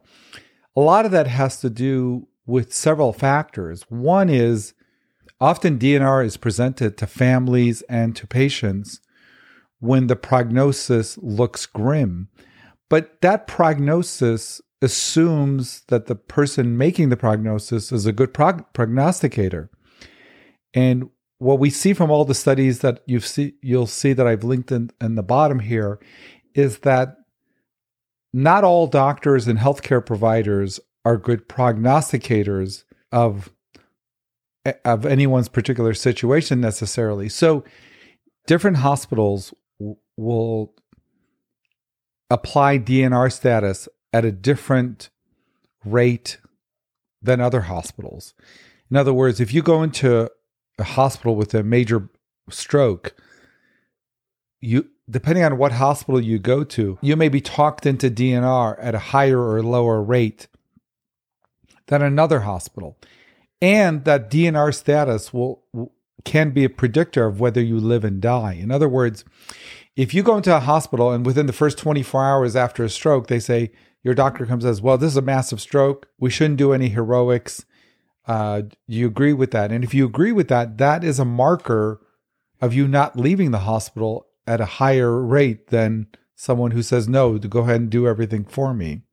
A 0.76 0.82
lot 0.82 1.06
of 1.06 1.12
that 1.12 1.28
has 1.28 1.60
to 1.62 1.70
do 1.70 2.28
with 2.46 2.74
several 2.74 3.14
factors. 3.14 3.84
One 3.90 4.30
is 4.30 4.74
often 5.44 5.78
DNR 5.78 6.26
is 6.26 6.38
presented 6.38 6.98
to 6.98 7.06
families 7.06 7.82
and 7.90 8.16
to 8.16 8.26
patients 8.26 9.02
when 9.82 10.08
the 10.08 10.16
prognosis 10.16 11.18
looks 11.18 11.66
grim. 11.66 12.30
But 12.90 13.20
that 13.22 13.46
prognosis 13.46 14.62
assumes 14.82 15.82
that 15.90 16.06
the 16.06 16.16
person 16.16 16.78
making 16.78 17.10
the 17.10 17.18
prognosis 17.18 17.92
is 17.92 18.06
a 18.06 18.14
good 18.14 18.34
prog- 18.34 18.72
prognosticator. 18.72 19.70
And 20.74 21.10
what 21.40 21.60
we 21.60 21.70
see 21.70 21.92
from 21.92 22.10
all 22.10 22.24
the 22.24 22.34
studies 22.34 22.80
that 22.80 23.02
you 23.06 23.20
see, 23.20 23.56
you'll 23.62 23.86
see 23.86 24.14
that 24.14 24.26
I've 24.26 24.46
linked 24.46 24.72
in, 24.72 24.92
in 25.02 25.16
the 25.16 25.24
bottom 25.24 25.60
here, 25.60 26.00
is 26.56 26.80
that 26.80 27.18
not 28.32 28.64
all 28.64 28.88
doctors 28.88 29.50
and 29.50 29.60
healthcare 29.60 30.06
providers 30.06 30.80
are 31.04 31.18
good 31.18 31.50
prognosticators 31.50 32.86
of 33.12 33.50
of 34.86 35.06
anyone's 35.06 35.50
particular 35.50 35.94
situation 35.94 36.62
necessarily. 36.62 37.30
So, 37.30 37.64
different 38.48 38.78
hospitals 38.78 39.54
w- 39.80 39.98
will 40.18 40.74
apply 42.30 42.80
DNR 42.80 43.32
status 43.32 43.88
at 44.12 44.26
a 44.26 44.32
different 44.32 45.10
rate 45.84 46.38
than 47.22 47.42
other 47.42 47.62
hospitals. 47.62 48.34
In 48.90 48.98
other 48.98 49.14
words, 49.14 49.40
if 49.40 49.54
you 49.54 49.62
go 49.62 49.84
into 49.84 50.30
a 50.78 50.84
hospital 50.84 51.36
with 51.36 51.54
a 51.54 51.64
major 51.64 52.10
stroke, 52.50 53.16
you 54.62 54.90
depending 55.10 55.44
on 55.44 55.58
what 55.58 55.74
hospital 55.74 56.22
you 56.22 56.40
go 56.40 56.64
to, 56.64 56.98
you 57.02 57.16
may 57.16 57.28
be 57.28 57.42
talked 57.42 57.86
into 57.86 58.10
DNR 58.10 58.78
at 58.80 58.96
a 58.96 59.00
higher 59.00 59.42
or 59.42 59.62
lower 59.62 60.02
rate 60.02 60.48
than 61.88 62.02
another 62.02 62.42
hospital. 62.42 62.98
And 63.64 64.04
that 64.04 64.30
DNR 64.30 64.76
status 64.76 65.32
will 65.32 65.64
can 66.26 66.52
be 66.52 66.66
a 66.66 66.70
predictor 66.70 67.26
of 67.26 67.40
whether 67.40 67.62
you 67.62 67.80
live 67.80 68.04
and 68.04 68.22
die. 68.22 68.54
In 68.54 68.72
other 68.72 68.90
words, 68.90 69.24
if 69.96 70.14
you 70.14 70.22
go 70.22 70.36
into 70.36 70.54
a 70.56 70.60
hospital 70.60 71.12
and 71.12 71.26
within 71.26 71.46
the 71.46 71.54
first 71.54 71.78
24 71.78 72.26
hours 72.26 72.56
after 72.58 72.84
a 72.84 72.90
stroke, 72.90 73.28
they 73.28 73.40
say 73.40 73.72
your 74.04 74.14
doctor 74.14 74.46
comes 74.46 74.66
and 74.66 74.76
says, 74.76 74.82
"Well, 74.82 74.98
this 74.98 75.12
is 75.12 75.18
a 75.18 75.22
massive 75.22 75.62
stroke. 75.62 76.10
We 76.20 76.30
shouldn't 76.30 76.58
do 76.58 76.74
any 76.74 76.90
heroics." 76.90 77.66
Uh, 78.28 78.64
do 78.64 78.76
you 78.88 79.08
agree 79.08 79.32
with 79.32 79.52
that? 79.52 79.72
And 79.72 79.82
if 79.82 79.94
you 79.94 80.06
agree 80.06 80.34
with 80.34 80.50
that, 80.50 80.78
that 80.78 81.06
is 81.06 81.18
a 81.18 81.26
marker 81.26 82.02
of 82.60 82.74
you 82.74 82.86
not 82.86 83.18
leaving 83.18 83.52
the 83.52 83.60
hospital 83.60 84.28
at 84.46 84.60
a 84.60 84.66
higher 84.66 85.22
rate 85.22 85.68
than 85.68 86.08
someone 86.36 86.72
who 86.72 86.82
says 86.82 87.08
no 87.08 87.38
to 87.38 87.48
go 87.48 87.62
ahead 87.62 87.80
and 87.80 87.90
do 87.90 88.08
everything 88.08 88.44
for 88.44 88.74
me. 88.74 89.04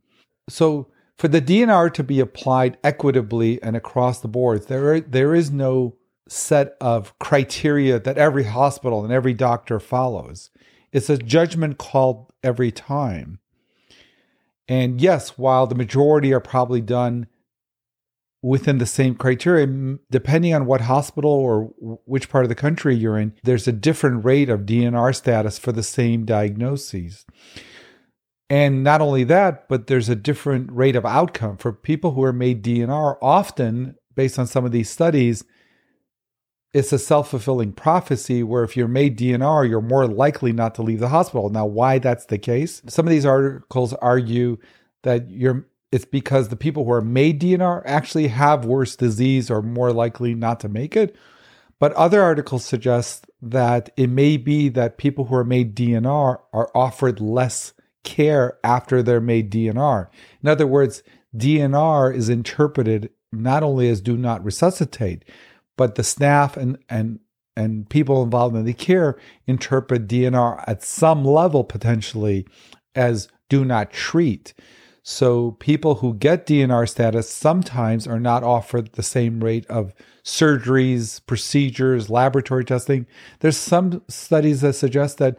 So 0.48 0.88
for 1.20 1.28
the 1.28 1.42
DNR 1.42 1.92
to 1.92 2.02
be 2.02 2.18
applied 2.18 2.78
equitably 2.82 3.62
and 3.62 3.76
across 3.76 4.20
the 4.20 4.26
board, 4.26 4.68
there 4.68 5.00
there 5.00 5.34
is 5.34 5.50
no 5.50 5.94
set 6.26 6.78
of 6.80 7.16
criteria 7.18 7.98
that 7.98 8.16
every 8.16 8.44
hospital 8.44 9.04
and 9.04 9.12
every 9.12 9.34
doctor 9.34 9.78
follows. 9.78 10.48
It's 10.92 11.10
a 11.10 11.18
judgment 11.18 11.76
call 11.76 12.30
every 12.42 12.72
time. 12.72 13.38
And 14.66 14.98
yes, 14.98 15.36
while 15.36 15.66
the 15.66 15.74
majority 15.74 16.32
are 16.32 16.40
probably 16.40 16.80
done 16.80 17.26
within 18.40 18.78
the 18.78 18.86
same 18.86 19.14
criteria, 19.14 19.98
depending 20.10 20.54
on 20.54 20.64
what 20.64 20.80
hospital 20.80 21.32
or 21.32 21.64
which 22.06 22.30
part 22.30 22.46
of 22.46 22.48
the 22.48 22.54
country 22.54 22.96
you're 22.96 23.18
in, 23.18 23.34
there's 23.42 23.68
a 23.68 23.72
different 23.72 24.24
rate 24.24 24.48
of 24.48 24.60
DNR 24.60 25.14
status 25.14 25.58
for 25.58 25.72
the 25.72 25.82
same 25.82 26.24
diagnoses. 26.24 27.26
And 28.50 28.82
not 28.82 29.00
only 29.00 29.22
that, 29.24 29.68
but 29.68 29.86
there's 29.86 30.08
a 30.08 30.16
different 30.16 30.72
rate 30.72 30.96
of 30.96 31.06
outcome 31.06 31.56
for 31.56 31.72
people 31.72 32.10
who 32.12 32.24
are 32.24 32.32
made 32.32 32.64
DNR. 32.64 33.16
Often, 33.22 33.94
based 34.16 34.40
on 34.40 34.48
some 34.48 34.64
of 34.64 34.72
these 34.72 34.90
studies, 34.90 35.44
it's 36.74 36.92
a 36.92 36.98
self 36.98 37.30
fulfilling 37.30 37.72
prophecy 37.72 38.42
where 38.42 38.64
if 38.64 38.76
you're 38.76 38.88
made 38.88 39.16
DNR, 39.16 39.68
you're 39.68 39.80
more 39.80 40.08
likely 40.08 40.52
not 40.52 40.74
to 40.74 40.82
leave 40.82 40.98
the 40.98 41.08
hospital. 41.08 41.48
Now, 41.48 41.64
why 41.64 42.00
that's 42.00 42.26
the 42.26 42.38
case? 42.38 42.82
Some 42.88 43.06
of 43.06 43.10
these 43.10 43.24
articles 43.24 43.94
argue 43.94 44.58
that 45.02 45.30
you're 45.30 45.66
it's 45.92 46.04
because 46.04 46.48
the 46.48 46.56
people 46.56 46.84
who 46.84 46.92
are 46.92 47.00
made 47.00 47.40
DNR 47.40 47.82
actually 47.84 48.28
have 48.28 48.64
worse 48.64 48.94
disease 48.94 49.50
or 49.50 49.60
more 49.60 49.92
likely 49.92 50.34
not 50.34 50.60
to 50.60 50.68
make 50.68 50.96
it. 50.96 51.16
But 51.80 51.92
other 51.94 52.22
articles 52.22 52.64
suggest 52.64 53.26
that 53.42 53.90
it 53.96 54.08
may 54.08 54.36
be 54.36 54.68
that 54.68 54.98
people 54.98 55.24
who 55.24 55.34
are 55.34 55.44
made 55.44 55.74
DNR 55.74 56.38
are 56.52 56.70
offered 56.74 57.20
less 57.20 57.72
care 58.04 58.58
after 58.64 59.02
they're 59.02 59.20
made 59.20 59.50
DNR. 59.50 60.08
In 60.42 60.48
other 60.48 60.66
words, 60.66 61.02
DNR 61.36 62.14
is 62.14 62.28
interpreted 62.28 63.10
not 63.32 63.62
only 63.62 63.88
as 63.88 64.00
do 64.00 64.16
not 64.16 64.44
resuscitate, 64.44 65.24
but 65.76 65.94
the 65.94 66.04
staff 66.04 66.56
and 66.56 66.78
and 66.88 67.20
and 67.56 67.88
people 67.90 68.22
involved 68.22 68.56
in 68.56 68.64
the 68.64 68.72
care 68.72 69.18
interpret 69.46 70.06
DNR 70.06 70.64
at 70.66 70.82
some 70.82 71.24
level 71.24 71.64
potentially 71.64 72.46
as 72.94 73.28
do 73.48 73.64
not 73.64 73.92
treat. 73.92 74.54
So 75.02 75.52
people 75.52 75.96
who 75.96 76.14
get 76.14 76.46
DNR 76.46 76.88
status 76.88 77.28
sometimes 77.28 78.06
are 78.06 78.20
not 78.20 78.44
offered 78.44 78.92
the 78.92 79.02
same 79.02 79.42
rate 79.42 79.66
of 79.66 79.94
surgeries, 80.24 81.20
procedures, 81.26 82.10
laboratory 82.10 82.64
testing. 82.64 83.06
There's 83.40 83.56
some 83.56 84.02
studies 84.08 84.60
that 84.60 84.74
suggest 84.74 85.18
that 85.18 85.38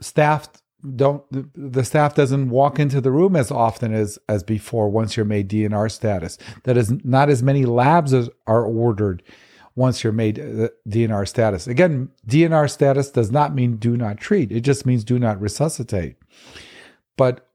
staff 0.00 0.48
don't 0.96 1.24
the 1.54 1.84
staff 1.84 2.14
doesn't 2.14 2.50
walk 2.50 2.78
into 2.78 3.00
the 3.00 3.10
room 3.10 3.36
as 3.36 3.50
often 3.50 3.94
as 3.94 4.18
as 4.28 4.42
before 4.42 4.88
once 4.88 5.16
you're 5.16 5.24
made 5.24 5.48
DNR 5.48 5.90
status. 5.90 6.38
That 6.64 6.76
is 6.76 6.92
not 7.04 7.30
as 7.30 7.42
many 7.42 7.64
labs 7.64 8.12
as 8.12 8.28
are 8.46 8.64
ordered 8.64 9.22
once 9.76 10.04
you're 10.04 10.12
made 10.12 10.38
uh, 10.38 10.68
DNR 10.88 11.26
status. 11.26 11.66
Again, 11.66 12.10
DNR 12.26 12.70
status 12.70 13.10
does 13.10 13.30
not 13.30 13.54
mean 13.54 13.76
do 13.76 13.96
not 13.96 14.18
treat. 14.18 14.52
It 14.52 14.60
just 14.60 14.86
means 14.86 15.04
do 15.04 15.18
not 15.18 15.40
resuscitate. 15.40 16.16
But 17.16 17.48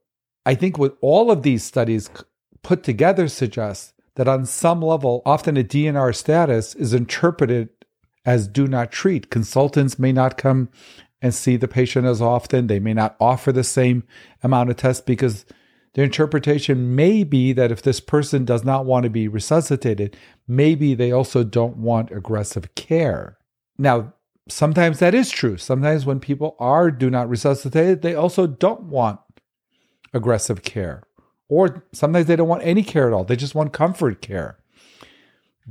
I 0.45 0.55
think 0.55 0.77
what 0.77 0.97
all 1.01 1.31
of 1.31 1.43
these 1.43 1.63
studies 1.63 2.09
put 2.61 2.83
together 2.83 3.27
suggests 3.27 3.93
that 4.15 4.27
on 4.27 4.45
some 4.45 4.81
level, 4.81 5.21
often 5.25 5.55
a 5.55 5.63
DNR 5.63 6.13
status 6.15 6.75
is 6.75 6.93
interpreted 6.93 7.69
as 8.25 8.47
do 8.47 8.67
not 8.67 8.91
treat. 8.91 9.29
Consultants 9.29 9.97
may 9.97 10.11
not 10.11 10.37
come 10.37 10.69
and 11.21 11.33
see 11.33 11.57
the 11.57 11.67
patient 11.67 12.05
as 12.05 12.21
often. 12.21 12.67
They 12.67 12.79
may 12.79 12.93
not 12.93 13.15
offer 13.19 13.51
the 13.51 13.63
same 13.63 14.03
amount 14.43 14.69
of 14.69 14.77
tests 14.77 15.01
because 15.01 15.45
their 15.93 16.05
interpretation 16.05 16.95
may 16.95 17.23
be 17.23 17.51
that 17.53 17.71
if 17.71 17.81
this 17.81 17.99
person 17.99 18.45
does 18.45 18.63
not 18.63 18.85
want 18.85 19.03
to 19.03 19.09
be 19.09 19.27
resuscitated, 19.27 20.15
maybe 20.47 20.93
they 20.93 21.11
also 21.11 21.43
don't 21.43 21.77
want 21.77 22.11
aggressive 22.11 22.73
care. 22.75 23.37
Now, 23.77 24.13
sometimes 24.47 24.99
that 24.99 25.15
is 25.15 25.29
true. 25.29 25.57
Sometimes 25.57 26.05
when 26.05 26.19
people 26.19 26.55
are 26.59 26.91
do 26.91 27.09
not 27.09 27.29
resuscitated, 27.29 28.01
they 28.01 28.15
also 28.15 28.47
don't 28.47 28.83
want 28.83 29.19
aggressive 30.13 30.63
care. 30.63 31.03
Or 31.47 31.83
sometimes 31.91 32.27
they 32.27 32.35
don't 32.35 32.47
want 32.47 32.63
any 32.63 32.83
care 32.83 33.07
at 33.07 33.13
all. 33.13 33.23
They 33.23 33.35
just 33.35 33.55
want 33.55 33.73
comfort 33.73 34.21
care. 34.21 34.59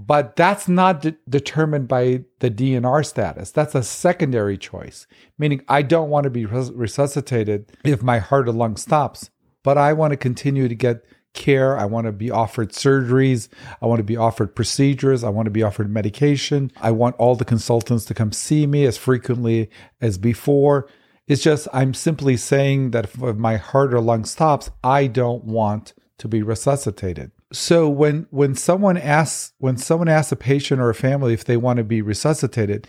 But 0.01 0.37
that's 0.37 0.69
not 0.69 1.03
de- 1.03 1.17
determined 1.29 1.89
by 1.89 2.23
the 2.39 2.53
DNR 2.53 3.05
status. 3.05 3.51
That's 3.51 3.75
a 3.75 3.83
secondary 3.83 4.57
choice, 4.57 5.09
meaning 5.39 5.65
I 5.69 5.83
don't 5.83 6.09
want 6.09 6.23
to 6.23 6.31
be 6.31 6.47
res- 6.47 6.71
resuscitated 6.71 7.73
if 7.85 8.01
my 8.01 8.21
heart 8.21 8.49
or 8.49 8.53
lung 8.53 8.77
stops, 8.77 9.31
but 9.65 9.77
I 9.77 9.93
want 9.95 10.13
to 10.13 10.17
continue 10.17 10.69
to 10.69 10.75
get 10.77 11.05
care. 11.35 11.77
I 11.77 11.85
want 11.85 12.07
to 12.07 12.13
be 12.13 12.31
offered 12.31 12.71
surgeries. 12.71 13.49
I 13.83 13.87
want 13.87 13.99
to 13.99 14.05
be 14.05 14.17
offered 14.17 14.55
procedures. 14.55 15.25
I 15.25 15.31
want 15.31 15.47
to 15.47 15.51
be 15.51 15.65
offered 15.65 15.91
medication. 15.91 16.71
I 16.81 16.93
want 16.93 17.17
all 17.17 17.35
the 17.35 17.45
consultants 17.45 18.05
to 18.05 18.15
come 18.15 18.31
see 18.31 18.69
me 18.69 18.87
as 18.87 18.97
frequently 18.97 19.69
as 20.01 20.17
before. 20.17 20.89
It's 21.27 21.43
just 21.43 21.67
I'm 21.73 21.93
simply 21.93 22.37
saying 22.37 22.93
that 22.93 23.07
if 23.07 23.17
my 23.19 23.57
heart 23.57 23.93
or 23.93 24.01
lung 24.01 24.25
stops, 24.25 24.71
I 24.85 25.09
don't 25.09 25.43
want 25.43 25.93
to 26.19 26.29
be 26.29 26.41
resuscitated. 26.41 27.33
So 27.53 27.89
when 27.89 28.27
when 28.31 28.55
someone 28.55 28.97
asks 28.97 29.53
when 29.59 29.77
someone 29.79 30.09
asks 30.09 30.33
a 30.33 30.37
patient 30.37 30.81
or 30.81 30.91
a 30.91 30.95
family 30.95 31.33
if 31.33 31.45
they 31.45 31.57
want 31.57 31.79
to 31.79 31.85
be 31.85 32.03
resuscitated, 32.03 32.87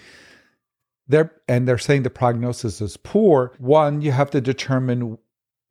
they're 1.08 1.32
and 1.48 1.68
they're 1.68 1.78
saying 1.78 2.04
the 2.04 2.10
prognosis 2.10 2.82
is 2.82 2.98
poor, 2.98 3.54
one, 3.58 4.02
you 4.02 4.12
have 4.12 4.30
to 4.32 4.42
determine 4.42 5.18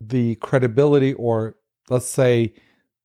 the 0.00 0.36
credibility 0.36 1.12
or 1.14 1.56
let's 1.90 2.06
say 2.06 2.54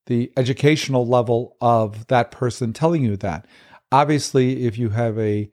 the 0.06 0.32
educational 0.38 1.08
level 1.08 1.58
of 1.62 2.08
that 2.08 2.32
person 2.32 2.74
telling 2.74 3.04
you 3.04 3.18
that. 3.18 3.48
Obviously, 3.92 4.66
if 4.66 4.78
you 4.78 4.90
have 4.90 5.18
a 5.18 5.50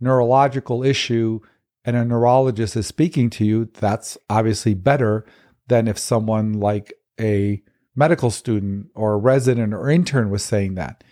neurological 0.00 0.82
issue 0.82 1.40
and 1.84 1.96
a 1.96 2.04
neurologist 2.04 2.76
is 2.76 2.86
speaking 2.86 3.30
to 3.30 3.44
you, 3.44 3.66
that's 3.74 4.16
obviously 4.30 4.74
better 4.74 5.24
than 5.68 5.88
if 5.88 5.98
someone 5.98 6.52
like 6.54 6.92
a 7.20 7.62
medical 7.94 8.30
student 8.30 8.88
or 8.94 9.18
resident 9.18 9.74
or 9.74 9.90
intern 9.90 10.30
was 10.30 10.44
saying 10.44 10.74
that. 10.74 11.04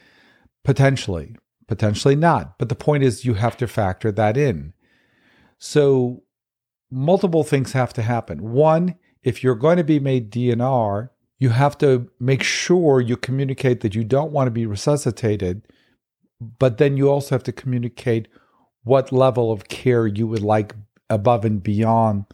Potentially, 0.64 1.36
potentially 1.66 2.16
not. 2.16 2.58
But 2.58 2.68
the 2.68 2.74
point 2.74 3.04
is, 3.04 3.24
you 3.24 3.34
have 3.34 3.56
to 3.58 3.66
factor 3.66 4.12
that 4.12 4.36
in. 4.36 4.72
So, 5.58 6.22
multiple 6.90 7.44
things 7.44 7.72
have 7.72 7.92
to 7.94 8.02
happen. 8.02 8.52
One, 8.52 8.96
if 9.22 9.42
you're 9.42 9.54
going 9.54 9.76
to 9.76 9.84
be 9.84 10.00
made 10.00 10.30
DNR, 10.30 11.10
you 11.38 11.50
have 11.50 11.76
to 11.78 12.10
make 12.18 12.42
sure 12.42 13.00
you 13.00 13.16
communicate 13.16 13.80
that 13.80 13.94
you 13.94 14.04
don't 14.04 14.32
want 14.32 14.46
to 14.46 14.52
be 14.52 14.66
resuscitated, 14.66 15.66
but 16.40 16.78
then 16.78 16.96
you 16.96 17.10
also 17.10 17.34
have 17.34 17.42
to 17.44 17.52
communicate 17.52 18.28
what 18.82 19.12
level 19.12 19.52
of 19.52 19.68
care 19.68 20.06
you 20.06 20.26
would 20.26 20.42
like 20.42 20.74
above 21.08 21.44
and 21.44 21.62
beyond 21.62 22.26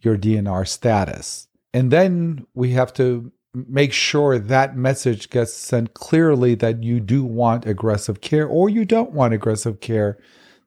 your 0.00 0.16
DNR 0.16 0.66
status. 0.66 1.48
And 1.72 1.90
then 1.90 2.46
we 2.54 2.70
have 2.72 2.92
to 2.94 3.32
make 3.54 3.92
sure 3.92 4.38
that 4.38 4.76
message 4.76 5.30
gets 5.30 5.52
sent 5.54 5.94
clearly 5.94 6.54
that 6.56 6.82
you 6.82 7.00
do 7.00 7.24
want 7.24 7.66
aggressive 7.66 8.20
care 8.20 8.46
or 8.46 8.68
you 8.68 8.84
don't 8.84 9.12
want 9.12 9.32
aggressive 9.32 9.80
care 9.80 10.18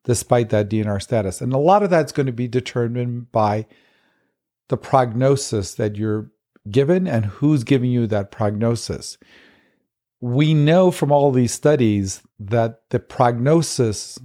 despite 0.06 0.50
that 0.50 0.70
DNR 0.70 1.02
status. 1.02 1.42
And 1.42 1.52
a 1.52 1.58
lot 1.58 1.84
of 1.84 1.90
that's 1.90 2.14
going 2.14 2.28
to 2.28 2.32
be 2.32 2.48
determined 2.48 3.32
by 3.32 3.66
the 4.70 4.78
prognosis 4.78 5.76
that 5.76 5.98
you're 5.98 6.32
given 6.72 7.08
and 7.08 7.26
who's 7.26 7.64
giving 7.64 7.92
you 7.92 8.08
that 8.08 8.32
prognosis. 8.32 9.18
We 10.22 10.54
know 10.54 10.92
from 10.92 11.12
all 11.12 11.32
these 11.32 11.52
studies 11.52 12.22
that 12.40 12.82
the 12.90 13.00
prognosis 13.00 14.18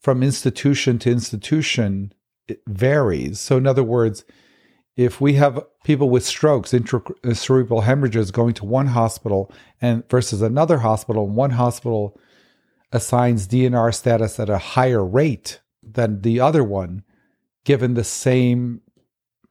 from 0.00 0.22
institution 0.22 0.98
to 1.00 1.10
institution 1.10 2.12
varies. 2.68 3.40
So, 3.40 3.56
in 3.56 3.66
other 3.66 3.82
words, 3.82 4.24
if 4.96 5.20
we 5.20 5.34
have 5.34 5.62
people 5.84 6.08
with 6.08 6.24
strokes, 6.24 6.72
intracerebral 6.72 7.82
hemorrhages 7.82 8.30
going 8.30 8.54
to 8.54 8.64
one 8.64 8.88
hospital 8.88 9.52
and 9.80 10.08
versus 10.08 10.40
another 10.40 10.78
hospital, 10.78 11.26
and 11.26 11.36
one 11.36 11.50
hospital 11.50 12.18
assigns 12.92 13.46
DNR 13.46 13.94
status 13.94 14.40
at 14.40 14.48
a 14.48 14.58
higher 14.58 15.04
rate 15.04 15.60
than 15.82 16.22
the 16.22 16.40
other 16.40 16.64
one, 16.64 17.02
given 17.64 17.94
the 17.94 18.04
same 18.04 18.80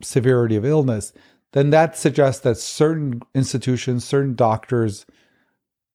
severity 0.01 0.55
of 0.55 0.65
illness, 0.65 1.13
then 1.51 1.69
that 1.69 1.97
suggests 1.97 2.41
that 2.41 2.57
certain 2.57 3.21
institutions, 3.33 4.03
certain 4.03 4.35
doctors 4.35 5.05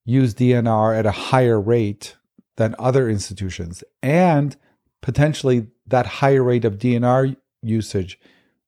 use 0.04 0.34
DNR 0.34 0.96
at 0.96 1.06
a 1.06 1.10
higher 1.10 1.60
rate 1.60 2.16
than 2.56 2.74
other 2.78 3.08
institutions. 3.08 3.84
And 4.02 4.56
potentially 5.02 5.68
that 5.86 6.06
higher 6.06 6.42
rate 6.42 6.64
of 6.64 6.78
DNR 6.78 7.36
usage 7.62 8.18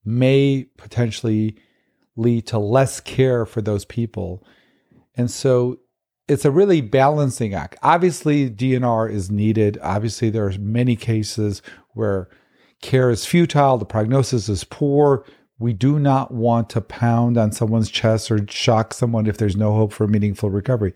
may 0.04 0.66
potentially 0.76 1.56
lead 2.16 2.46
to 2.48 2.58
less 2.58 3.00
care 3.00 3.46
for 3.46 3.62
those 3.62 3.84
people. 3.84 4.44
And 5.14 5.30
so 5.30 5.78
it's 6.28 6.44
a 6.44 6.50
really 6.50 6.80
balancing 6.80 7.54
act. 7.54 7.76
Obviously, 7.82 8.48
DNR 8.50 9.10
is 9.10 9.30
needed. 9.30 9.78
Obviously, 9.82 10.30
there 10.30 10.46
are 10.46 10.58
many 10.58 10.96
cases 10.96 11.62
where 11.90 12.28
care 12.80 13.10
is 13.10 13.26
futile, 13.26 13.78
the 13.78 13.84
prognosis 13.84 14.48
is 14.48 14.64
poor. 14.64 15.24
We 15.58 15.72
do 15.72 16.00
not 16.00 16.32
want 16.32 16.70
to 16.70 16.80
pound 16.80 17.38
on 17.38 17.52
someone's 17.52 17.90
chest 17.90 18.30
or 18.30 18.44
shock 18.48 18.92
someone 18.92 19.26
if 19.26 19.36
there's 19.36 19.56
no 19.56 19.72
hope 19.74 19.92
for 19.92 20.08
meaningful 20.08 20.50
recovery. 20.50 20.92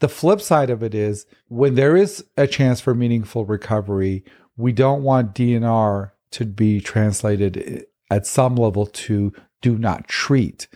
The 0.00 0.08
flip 0.08 0.42
side 0.42 0.68
of 0.68 0.82
it 0.82 0.94
is 0.94 1.24
when 1.48 1.74
there 1.74 1.96
is 1.96 2.24
a 2.36 2.46
chance 2.46 2.80
for 2.80 2.94
meaningful 2.94 3.46
recovery, 3.46 4.24
we 4.58 4.72
don't 4.72 5.02
want 5.02 5.34
DNR 5.34 6.10
to 6.32 6.44
be 6.44 6.80
translated 6.80 7.86
at 8.10 8.26
some 8.26 8.56
level 8.56 8.86
to 8.86 9.32
do 9.62 9.78
not 9.78 10.08
treat 10.08 10.68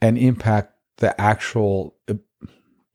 and 0.00 0.18
impact 0.18 0.74
the 0.98 1.18
actual 1.20 1.96
uh, 2.08 2.14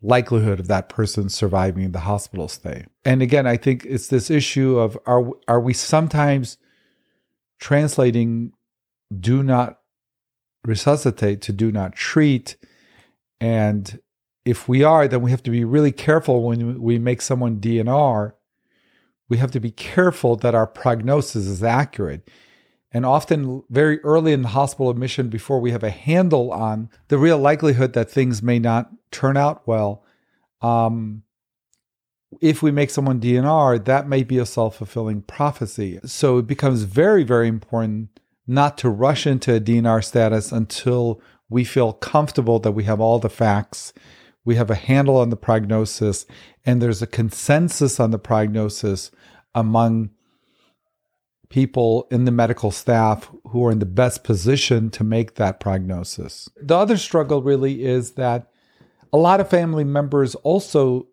likelihood 0.02 0.60
of 0.60 0.68
that 0.68 0.90
person 0.90 1.30
surviving 1.30 1.92
the 1.92 2.00
hospital 2.00 2.48
stay. 2.48 2.86
And 3.06 3.22
again, 3.22 3.48
I 3.48 3.58
think 3.58 3.86
it's 3.86 4.08
this 4.08 4.30
issue 4.30 4.78
of 4.78 4.98
are 5.06 5.30
are 5.48 5.62
we 5.62 5.74
sometimes 5.74 6.58
translating 7.60 8.52
do 9.18 9.44
not 9.44 9.80
resuscitate 10.66 11.42
to 11.44 11.54
do 11.54 11.72
not 11.72 11.94
treat? 11.96 12.58
And 13.40 14.00
if 14.46 14.68
we 14.68 14.84
are 14.84 15.08
then 15.08 15.22
we 15.22 15.32
have 15.32 15.44
to 15.44 15.52
be 15.52 15.64
really 15.64 15.92
careful 15.92 16.44
when 16.44 16.82
we 16.82 17.00
make 17.00 17.22
someone 17.22 17.60
DNR 17.60 18.34
we 19.30 19.38
have 19.38 19.52
to 19.52 19.60
be 19.60 19.72
careful 19.72 20.36
that 20.36 20.54
our 20.54 20.68
prognosis 20.68 21.48
is 21.48 21.64
accurate 21.64 22.30
and 22.94 23.06
often 23.06 23.64
very 23.70 24.00
early 24.02 24.34
in 24.34 24.44
the 24.44 24.50
hospital 24.50 24.90
admission 24.92 25.28
before 25.28 25.60
we 25.60 25.72
have 25.72 25.84
a 25.84 25.90
handle 25.90 26.52
on 26.52 26.90
the 27.08 27.18
real 27.18 27.40
likelihood 27.40 27.94
that 27.94 28.12
things 28.12 28.44
may 28.44 28.60
not 28.60 28.92
turn 29.12 29.36
out 29.36 29.68
well 29.68 30.04
um, 30.62 31.24
if 32.40 32.62
we 32.62 32.72
make 32.72 32.90
someone 32.90 33.20
dnr 33.20 33.84
that 33.84 34.08
may 34.08 34.24
be 34.24 34.38
a 34.38 34.46
self-fulfilling 34.46 35.22
prophecy. 35.24 36.00
So 36.06 36.38
it 36.38 36.48
becomes 36.48 36.84
very 36.84 37.24
very 37.24 37.48
important 37.48 38.10
not 38.46 38.78
to 38.80 38.90
rush 38.90 39.26
into 39.26 39.56
a 39.56 39.60
dnr 39.60 40.04
status 40.04 40.52
until 40.52 41.20
we 41.50 41.64
feel 41.64 41.94
comfortable 41.94 42.60
that 42.60 42.72
we 42.72 42.84
have 42.84 43.02
all 43.02 43.20
the 43.20 43.30
facts 43.30 43.94
we 44.46 44.56
have 44.56 44.70
a 44.70 44.76
handle 44.76 45.18
on 45.18 45.30
the 45.30 45.38
prognosis 45.38 46.26
and 46.66 46.82
there's 46.82 47.02
a 47.02 47.08
consensus 47.08 48.00
on 48.00 48.12
the 48.12 48.20
prognosis 48.20 49.12
among 49.56 50.10
people 51.54 52.08
in 52.10 52.26
the 52.26 52.32
medical 52.32 52.72
staff 52.72 53.30
who 53.50 53.64
are 53.64 53.72
in 53.72 53.78
the 53.78 53.86
best 53.86 54.24
position 54.24 54.90
to 54.90 55.04
make 55.04 55.36
that 55.36 55.60
prognosis. 55.60 56.50
The 56.60 56.76
other 56.76 56.98
struggle 56.98 57.44
really 57.44 57.86
is 57.86 58.14
that 58.14 58.50
a 59.14 59.18
lot 59.18 59.40
of 59.40 59.52
family 59.52 59.84
members 59.84 60.34
also 60.34 61.06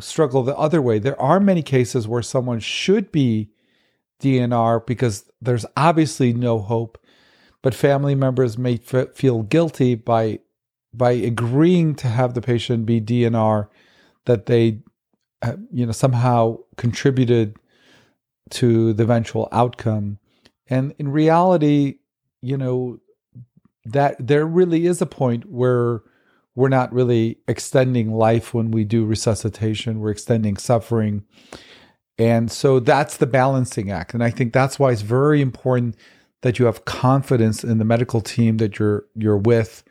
struggle 0.00 0.42
the 0.42 0.56
other 0.56 0.80
way. 0.80 0.98
There 0.98 1.20
are 1.20 1.38
many 1.38 1.60
cases 1.60 2.08
where 2.08 2.22
someone 2.22 2.60
should 2.60 3.12
be 3.12 3.50
DNR 4.22 4.86
because 4.86 5.30
there's 5.42 5.66
obviously 5.76 6.32
no 6.32 6.58
hope, 6.60 6.96
but 7.60 7.74
family 7.74 8.14
members 8.14 8.56
may 8.56 8.80
f- 8.90 9.14
feel 9.14 9.42
guilty 9.42 9.94
by 9.94 10.38
by 10.94 11.10
agreeing 11.12 11.94
to 11.96 12.08
have 12.08 12.32
the 12.32 12.40
patient 12.40 12.86
be 12.86 12.98
DNR 12.98 13.68
that 14.24 14.46
they 14.46 14.80
uh, 15.42 15.56
you 15.70 15.84
know 15.84 15.92
somehow 15.92 16.56
contributed 16.78 17.58
to 18.50 18.92
the 18.92 19.02
eventual 19.04 19.48
outcome. 19.52 20.18
And 20.68 20.94
in 20.98 21.10
reality, 21.10 21.98
you 22.40 22.56
know, 22.56 22.98
that 23.84 24.16
there 24.24 24.46
really 24.46 24.86
is 24.86 25.00
a 25.00 25.06
point 25.06 25.50
where 25.50 26.02
we're 26.54 26.68
not 26.68 26.92
really 26.92 27.38
extending 27.48 28.12
life 28.12 28.52
when 28.52 28.70
we 28.70 28.84
do 28.84 29.04
resuscitation, 29.04 30.00
we're 30.00 30.10
extending 30.10 30.56
suffering. 30.56 31.24
And 32.18 32.50
so 32.52 32.80
that's 32.80 33.16
the 33.16 33.26
balancing 33.26 33.90
act. 33.90 34.12
And 34.12 34.22
I 34.22 34.30
think 34.30 34.52
that's 34.52 34.78
why 34.78 34.92
it's 34.92 35.00
very 35.00 35.40
important 35.40 35.96
that 36.42 36.58
you 36.58 36.66
have 36.66 36.84
confidence 36.84 37.64
in 37.64 37.78
the 37.78 37.84
medical 37.84 38.20
team 38.20 38.58
that 38.58 38.78
you're 38.78 39.06
you're 39.14 39.36
with 39.36 39.84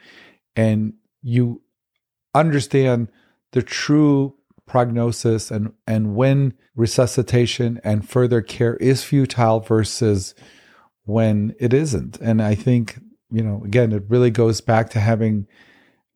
and 0.56 0.94
you 1.22 1.62
understand 2.34 3.10
the 3.52 3.62
true 3.62 4.36
prognosis 4.70 5.52
and 5.52 5.74
and 5.88 6.16
when 6.16 6.54
resuscitation 6.76 7.82
and 7.84 8.08
further 8.08 8.42
care 8.42 8.76
is 8.76 9.04
futile 9.04 9.60
versus 9.60 10.36
when 11.06 11.54
it 11.60 11.74
isn't. 11.74 12.18
And 12.22 12.42
i 12.42 12.56
think 12.56 13.00
you 13.32 13.44
know 13.44 13.62
again 13.66 13.92
it 13.92 14.04
really 14.08 14.32
goes 14.32 14.62
back 14.62 14.90
to 14.92 15.00
having 15.00 15.48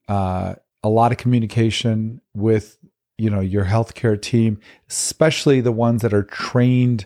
uh, 0.07 0.55
a 0.83 0.89
lot 0.89 1.11
of 1.11 1.17
communication 1.17 2.21
with 2.33 2.77
you 3.17 3.29
know 3.29 3.39
your 3.39 3.65
healthcare 3.65 4.21
team 4.21 4.59
especially 4.89 5.61
the 5.61 5.71
ones 5.71 6.01
that 6.01 6.13
are 6.13 6.23
trained 6.23 7.05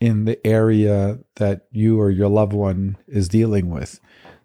in 0.00 0.24
the 0.24 0.44
area 0.46 1.18
that 1.36 1.66
you 1.70 2.00
or 2.00 2.10
your 2.10 2.28
loved 2.28 2.52
one 2.52 2.96
is 3.06 3.28
dealing 3.28 3.70
with 3.70 4.00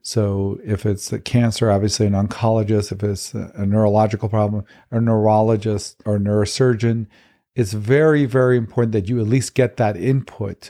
so 0.06 0.60
if 0.64 0.86
it's 0.86 1.12
a 1.12 1.18
cancer, 1.20 1.72
obviously 1.72 2.06
an 2.06 2.14
oncologist. 2.14 2.92
If 2.92 3.02
it's 3.02 3.34
a 3.34 3.66
neurological 3.66 4.30
problem, 4.30 4.64
a 4.92 5.02
neurologist 5.02 6.00
or 6.06 6.20
neurosurgeon. 6.20 7.08
It's 7.56 7.74
very, 7.74 8.26
very 8.26 8.56
important 8.56 8.92
that 8.92 9.10
you 9.10 9.20
at 9.20 9.26
least 9.26 9.56
get 9.56 9.78
that 9.78 9.98
input. 9.98 10.70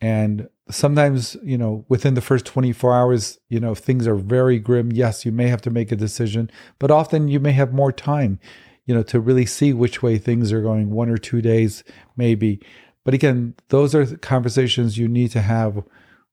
And 0.00 0.48
sometimes, 0.70 1.36
you 1.42 1.58
know, 1.58 1.84
within 1.90 2.14
the 2.14 2.22
first 2.22 2.46
24 2.46 2.94
hours, 2.94 3.38
you 3.50 3.60
know, 3.60 3.72
if 3.72 3.78
things 3.78 4.06
are 4.06 4.14
very 4.14 4.58
grim, 4.58 4.90
yes, 4.90 5.26
you 5.26 5.32
may 5.32 5.48
have 5.48 5.60
to 5.62 5.70
make 5.70 5.92
a 5.92 5.96
decision, 5.96 6.50
but 6.78 6.90
often 6.90 7.28
you 7.28 7.38
may 7.38 7.52
have 7.52 7.74
more 7.74 7.92
time, 7.92 8.40
you 8.86 8.94
know, 8.94 9.02
to 9.02 9.20
really 9.20 9.44
see 9.44 9.74
which 9.74 10.02
way 10.02 10.16
things 10.16 10.50
are 10.50 10.62
going, 10.62 10.92
one 10.92 11.10
or 11.10 11.18
two 11.18 11.42
days, 11.42 11.84
maybe. 12.16 12.58
But 13.04 13.12
again, 13.12 13.54
those 13.68 13.94
are 13.94 14.16
conversations 14.16 14.96
you 14.96 15.08
need 15.08 15.30
to 15.32 15.42
have 15.42 15.84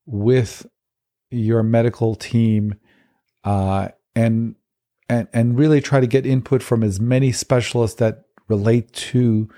with 0.05 0.65
your 1.33 1.63
medical 1.63 2.15
team 2.15 2.75
uh, 3.43 3.89
and 4.15 4.55
and 5.09 5.27
and 5.33 5.57
really 5.57 5.81
try 5.81 5.99
to 5.99 6.07
get 6.07 6.25
input 6.25 6.63
from 6.63 6.83
as 6.83 6.99
many 6.99 7.31
specialists 7.31 7.97
that 7.97 8.25
relate 8.47 8.91
to 8.93 9.49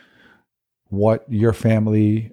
what 0.90 1.26
your 1.30 1.54
family 1.54 2.32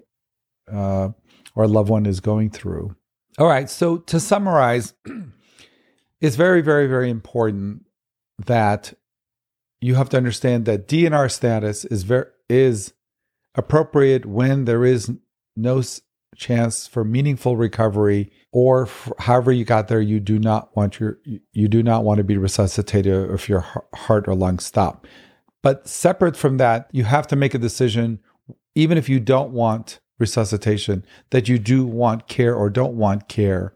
uh, 0.71 1.09
or 1.55 1.67
loved 1.67 1.89
one 1.89 2.05
is 2.05 2.19
going 2.19 2.49
through. 2.49 2.95
All 3.37 3.47
right, 3.47 3.69
so 3.69 3.97
to 3.97 4.19
summarize, 4.19 4.93
it's 6.21 6.35
very, 6.35 6.61
very, 6.61 6.87
very 6.87 7.09
important 7.09 7.85
that 8.45 8.93
you 9.81 9.95
have 9.95 10.09
to 10.09 10.17
understand 10.17 10.65
that 10.65 10.87
DNR 10.87 11.31
status 11.31 11.85
is 11.85 12.03
very 12.03 12.27
is 12.49 12.93
appropriate 13.55 14.25
when 14.25 14.65
there 14.65 14.85
is 14.85 15.11
no 15.55 15.81
chance 16.35 16.87
for 16.87 17.03
meaningful 17.03 17.57
recovery 17.57 18.31
or 18.51 18.87
however 19.19 19.51
you 19.51 19.65
got 19.65 19.87
there 19.87 20.01
you 20.01 20.19
do 20.19 20.39
not 20.39 20.75
want 20.75 20.99
your 20.99 21.19
you 21.51 21.67
do 21.67 21.81
not 21.83 22.03
want 22.03 22.17
to 22.17 22.23
be 22.23 22.37
resuscitated 22.37 23.31
if 23.31 23.49
your 23.49 23.65
heart 23.93 24.27
or 24.27 24.35
lungs 24.35 24.65
stop. 24.65 25.07
But 25.61 25.87
separate 25.87 26.35
from 26.35 26.57
that 26.57 26.89
you 26.91 27.03
have 27.03 27.27
to 27.27 27.35
make 27.35 27.53
a 27.53 27.59
decision 27.59 28.19
even 28.75 28.97
if 28.97 29.09
you 29.09 29.19
don't 29.19 29.51
want 29.51 29.99
resuscitation 30.19 31.05
that 31.31 31.49
you 31.49 31.57
do 31.59 31.85
want 31.85 32.27
care 32.27 32.55
or 32.55 32.69
don't 32.69 32.95
want 32.95 33.27
care 33.27 33.73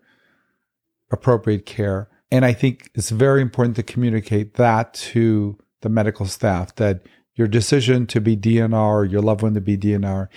appropriate 1.11 1.65
care. 1.65 2.09
And 2.29 2.45
i 2.45 2.53
think 2.53 2.89
it's 2.93 3.09
very 3.09 3.41
important 3.41 3.75
to 3.77 3.83
communicate 3.83 4.55
that 4.55 4.93
to 4.93 5.57
the 5.81 5.89
medical 5.89 6.25
staff 6.25 6.75
that 6.75 7.01
your 7.35 7.47
decision 7.47 8.07
to 8.07 8.19
be 8.19 8.35
DNR 8.35 9.09
your 9.09 9.21
loved 9.21 9.41
one 9.43 9.53
to 9.53 9.61
be 9.61 9.77
DNR 9.77 10.27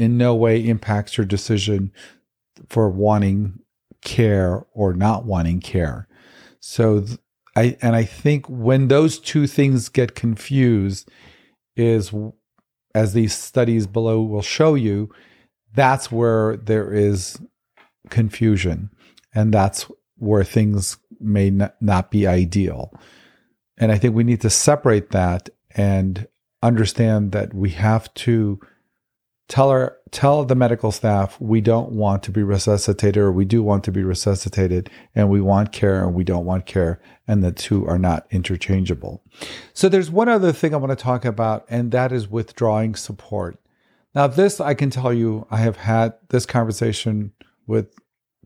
in 0.00 0.16
no 0.16 0.34
way 0.34 0.66
impacts 0.66 1.18
your 1.18 1.26
decision 1.26 1.92
for 2.70 2.88
wanting 2.88 3.58
care 4.00 4.64
or 4.72 4.94
not 4.94 5.26
wanting 5.26 5.60
care. 5.60 6.08
So 6.58 7.04
I 7.54 7.76
and 7.82 7.94
I 7.94 8.04
think 8.04 8.48
when 8.48 8.88
those 8.88 9.18
two 9.18 9.46
things 9.46 9.90
get 9.90 10.14
confused 10.14 11.10
is 11.76 12.14
as 12.94 13.12
these 13.12 13.34
studies 13.34 13.86
below 13.86 14.22
will 14.22 14.40
show 14.40 14.74
you 14.74 15.10
that's 15.74 16.10
where 16.10 16.56
there 16.56 16.94
is 16.94 17.38
confusion 18.08 18.90
and 19.34 19.52
that's 19.52 19.86
where 20.16 20.44
things 20.44 20.96
may 21.20 21.50
not 21.80 22.10
be 22.10 22.26
ideal. 22.26 22.90
And 23.76 23.92
I 23.92 23.98
think 23.98 24.14
we 24.14 24.24
need 24.24 24.40
to 24.40 24.50
separate 24.50 25.10
that 25.10 25.50
and 25.76 26.26
understand 26.62 27.32
that 27.32 27.52
we 27.52 27.70
have 27.70 28.12
to 28.14 28.60
tell 29.50 29.68
our 29.68 29.96
tell 30.12 30.44
the 30.44 30.54
medical 30.54 30.92
staff 30.92 31.38
we 31.40 31.60
don't 31.60 31.90
want 31.90 32.22
to 32.22 32.30
be 32.30 32.42
resuscitated 32.42 33.16
or 33.16 33.32
we 33.32 33.44
do 33.44 33.62
want 33.62 33.82
to 33.82 33.90
be 33.90 34.02
resuscitated 34.04 34.88
and 35.14 35.28
we 35.28 35.40
want 35.40 35.72
care 35.72 36.04
and 36.04 36.14
we 36.14 36.22
don't 36.22 36.44
want 36.44 36.66
care 36.66 37.00
and 37.26 37.42
the 37.42 37.50
two 37.50 37.84
are 37.86 37.98
not 37.98 38.26
interchangeable. 38.30 39.22
So 39.74 39.88
there's 39.88 40.10
one 40.10 40.28
other 40.28 40.52
thing 40.52 40.72
I 40.72 40.78
want 40.78 40.96
to 40.96 41.02
talk 41.02 41.24
about 41.24 41.66
and 41.68 41.90
that 41.90 42.12
is 42.12 42.28
withdrawing 42.28 42.94
support. 42.94 43.58
Now 44.14 44.28
this 44.28 44.60
I 44.60 44.74
can 44.74 44.88
tell 44.88 45.12
you 45.12 45.46
I 45.50 45.56
have 45.58 45.76
had 45.76 46.14
this 46.28 46.46
conversation 46.46 47.32
with 47.66 47.92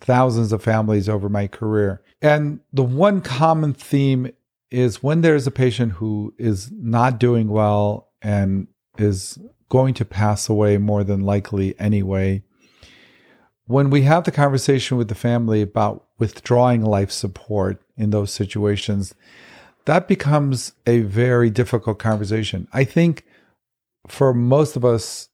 thousands 0.00 0.52
of 0.52 0.62
families 0.62 1.08
over 1.08 1.28
my 1.28 1.46
career 1.46 2.02
and 2.22 2.60
the 2.72 2.82
one 2.82 3.20
common 3.20 3.74
theme 3.74 4.32
is 4.70 5.02
when 5.02 5.20
there's 5.20 5.46
a 5.46 5.50
patient 5.50 5.92
who 5.92 6.32
is 6.38 6.70
not 6.72 7.20
doing 7.20 7.48
well 7.48 8.08
and 8.22 8.68
is 8.96 9.38
going 9.74 9.92
to 9.92 10.04
pass 10.04 10.48
away 10.48 10.78
more 10.78 11.02
than 11.02 11.22
likely 11.22 11.74
anyway. 11.80 12.40
When 13.66 13.90
we 13.90 14.02
have 14.02 14.22
the 14.22 14.30
conversation 14.30 14.96
with 14.96 15.08
the 15.08 15.16
family 15.16 15.62
about 15.62 16.04
withdrawing 16.16 16.84
life 16.84 17.10
support 17.10 17.82
in 17.96 18.10
those 18.10 18.32
situations, 18.32 19.16
that 19.86 20.06
becomes 20.06 20.74
a 20.86 21.00
very 21.00 21.50
difficult 21.50 21.98
conversation. 21.98 22.68
I 22.72 22.84
think 22.84 23.24
for 24.06 24.32
most 24.32 24.76
of 24.76 24.84
us, 24.84 25.28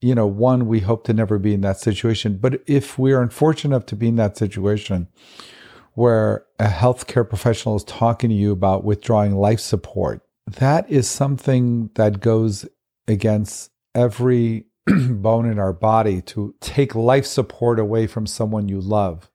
you 0.00 0.14
know, 0.14 0.26
one, 0.26 0.66
we 0.66 0.80
hope 0.80 1.04
to 1.04 1.12
never 1.12 1.38
be 1.38 1.52
in 1.52 1.60
that 1.60 1.78
situation. 1.78 2.38
But 2.38 2.62
if 2.66 2.98
we 2.98 3.12
are 3.12 3.20
unfortunate 3.20 3.76
enough 3.76 3.86
to 3.88 3.96
be 3.96 4.08
in 4.08 4.16
that 4.16 4.38
situation, 4.38 5.08
where 5.92 6.46
a 6.58 6.68
healthcare 6.68 7.28
professional 7.28 7.76
is 7.76 7.84
talking 7.84 8.30
to 8.30 8.36
you 8.36 8.50
about 8.50 8.82
withdrawing 8.82 9.36
life 9.36 9.60
support, 9.60 10.22
that 10.46 10.90
is 10.90 11.06
something 11.06 11.90
that 11.96 12.20
goes 12.20 12.64
against 13.06 13.70
every 13.94 14.66
bone 14.86 15.46
in 15.46 15.58
our 15.58 15.72
body 15.72 16.20
to 16.22 16.54
take 16.60 16.94
life 16.94 17.26
support 17.26 17.78
away 17.78 18.06
from 18.06 18.26
someone 18.26 18.68
you 18.68 18.80
love. 18.80 19.30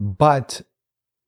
But 0.00 0.62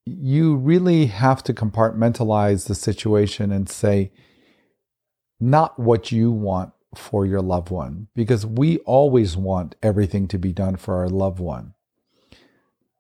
you 0.04 0.56
really 0.56 1.06
have 1.06 1.42
to 1.44 1.54
compartmentalize 1.54 2.66
the 2.66 2.74
situation 2.74 3.50
and 3.50 3.68
say, 3.68 4.12
not 5.40 5.78
what 5.78 6.12
you 6.12 6.30
want 6.30 6.72
for 6.94 7.26
your 7.26 7.42
loved 7.42 7.70
one, 7.70 8.08
because 8.14 8.46
we 8.46 8.78
always 8.78 9.36
want 9.36 9.74
everything 9.82 10.28
to 10.28 10.38
be 10.38 10.52
done 10.52 10.76
for 10.76 10.96
our 10.96 11.08
loved 11.08 11.40
one. 11.40 11.74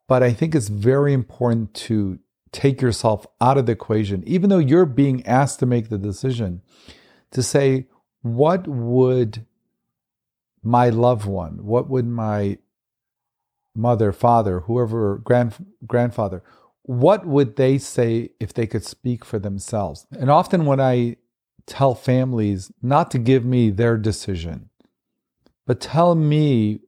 But 0.08 0.22
I 0.22 0.32
think 0.32 0.54
it's 0.54 0.68
very 0.68 1.12
important 1.12 1.74
to 1.74 2.18
take 2.52 2.80
yourself 2.80 3.26
out 3.40 3.58
of 3.58 3.66
the 3.66 3.72
equation, 3.72 4.22
even 4.26 4.50
though 4.50 4.58
you're 4.58 4.86
being 4.86 5.24
asked 5.26 5.60
to 5.60 5.66
make 5.66 5.88
the 5.88 5.98
decision, 5.98 6.62
to 7.30 7.42
say, 7.42 7.86
what 8.34 8.66
would 8.66 9.46
my 10.62 10.88
loved 10.88 11.26
one, 11.26 11.64
what 11.64 11.88
would 11.88 12.06
my 12.06 12.58
mother, 13.74 14.12
father, 14.12 14.60
whoever, 14.60 15.18
grand, 15.18 15.54
grandfather, 15.86 16.42
what 16.82 17.26
would 17.26 17.56
they 17.56 17.78
say 17.78 18.30
if 18.40 18.52
they 18.54 18.66
could 18.66 18.84
speak 18.84 19.24
for 19.24 19.38
themselves? 19.38 20.06
And 20.18 20.30
often 20.30 20.64
when 20.66 20.80
I 20.80 21.16
tell 21.66 21.94
families 21.94 22.70
not 22.80 23.10
to 23.10 23.18
give 23.18 23.44
me 23.44 23.70
their 23.70 23.96
decision, 23.96 24.70
but 25.66 25.80
tell 25.80 26.14
me 26.14 26.80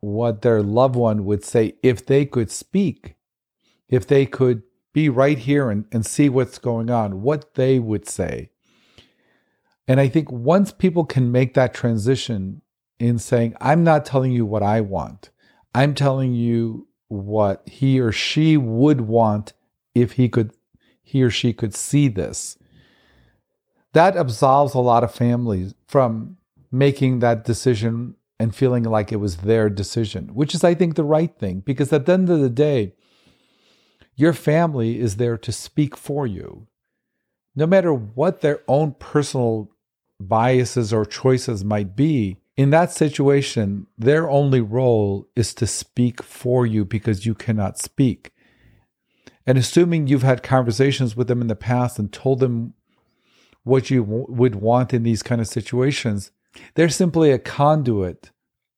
what 0.00 0.42
their 0.42 0.62
loved 0.62 0.96
one 0.96 1.24
would 1.24 1.44
say 1.44 1.74
if 1.82 2.06
they 2.06 2.24
could 2.24 2.50
speak, 2.50 3.16
if 3.88 4.06
they 4.06 4.26
could 4.26 4.62
be 4.92 5.08
right 5.08 5.38
here 5.38 5.70
and, 5.70 5.86
and 5.92 6.06
see 6.06 6.28
what's 6.28 6.58
going 6.58 6.90
on, 6.90 7.22
what 7.22 7.54
they 7.54 7.78
would 7.78 8.08
say. 8.08 8.51
And 9.92 10.00
I 10.00 10.08
think 10.08 10.32
once 10.32 10.72
people 10.72 11.04
can 11.04 11.30
make 11.30 11.52
that 11.52 11.74
transition 11.74 12.62
in 12.98 13.18
saying, 13.18 13.54
I'm 13.60 13.84
not 13.84 14.06
telling 14.06 14.32
you 14.32 14.46
what 14.46 14.62
I 14.62 14.80
want, 14.80 15.28
I'm 15.74 15.94
telling 15.94 16.32
you 16.32 16.88
what 17.08 17.62
he 17.68 18.00
or 18.00 18.10
she 18.10 18.56
would 18.56 19.02
want 19.02 19.52
if 19.94 20.12
he 20.12 20.30
could 20.30 20.54
he 21.02 21.22
or 21.22 21.28
she 21.28 21.52
could 21.52 21.74
see 21.74 22.08
this. 22.08 22.56
That 23.92 24.16
absolves 24.16 24.72
a 24.72 24.78
lot 24.78 25.04
of 25.04 25.14
families 25.14 25.74
from 25.86 26.38
making 26.70 27.18
that 27.18 27.44
decision 27.44 28.14
and 28.40 28.54
feeling 28.54 28.84
like 28.84 29.12
it 29.12 29.16
was 29.16 29.36
their 29.36 29.68
decision, 29.68 30.28
which 30.28 30.54
is, 30.54 30.64
I 30.64 30.72
think, 30.72 30.94
the 30.94 31.04
right 31.04 31.38
thing. 31.38 31.60
Because 31.60 31.92
at 31.92 32.06
the 32.06 32.14
end 32.14 32.30
of 32.30 32.40
the 32.40 32.48
day, 32.48 32.94
your 34.16 34.32
family 34.32 34.98
is 34.98 35.16
there 35.16 35.36
to 35.36 35.52
speak 35.52 35.98
for 35.98 36.26
you. 36.26 36.66
No 37.54 37.66
matter 37.66 37.92
what 37.92 38.40
their 38.40 38.62
own 38.66 38.94
personal 38.98 39.68
biases 40.28 40.92
or 40.92 41.04
choices 41.04 41.64
might 41.64 41.96
be, 41.96 42.38
in 42.56 42.70
that 42.70 42.92
situation, 42.92 43.86
their 43.96 44.28
only 44.28 44.60
role 44.60 45.26
is 45.34 45.54
to 45.54 45.66
speak 45.66 46.22
for 46.22 46.66
you 46.66 46.84
because 46.84 47.24
you 47.24 47.34
cannot 47.34 47.78
speak. 47.78 48.32
And 49.46 49.58
assuming 49.58 50.06
you've 50.06 50.22
had 50.22 50.42
conversations 50.42 51.16
with 51.16 51.28
them 51.28 51.40
in 51.40 51.48
the 51.48 51.56
past 51.56 51.98
and 51.98 52.12
told 52.12 52.40
them 52.40 52.74
what 53.64 53.90
you 53.90 54.04
w- 54.04 54.26
would 54.28 54.56
want 54.56 54.92
in 54.92 55.02
these 55.02 55.22
kind 55.22 55.40
of 55.40 55.48
situations, 55.48 56.30
they're 56.74 56.88
simply 56.88 57.30
a 57.30 57.38
conduit 57.38 58.30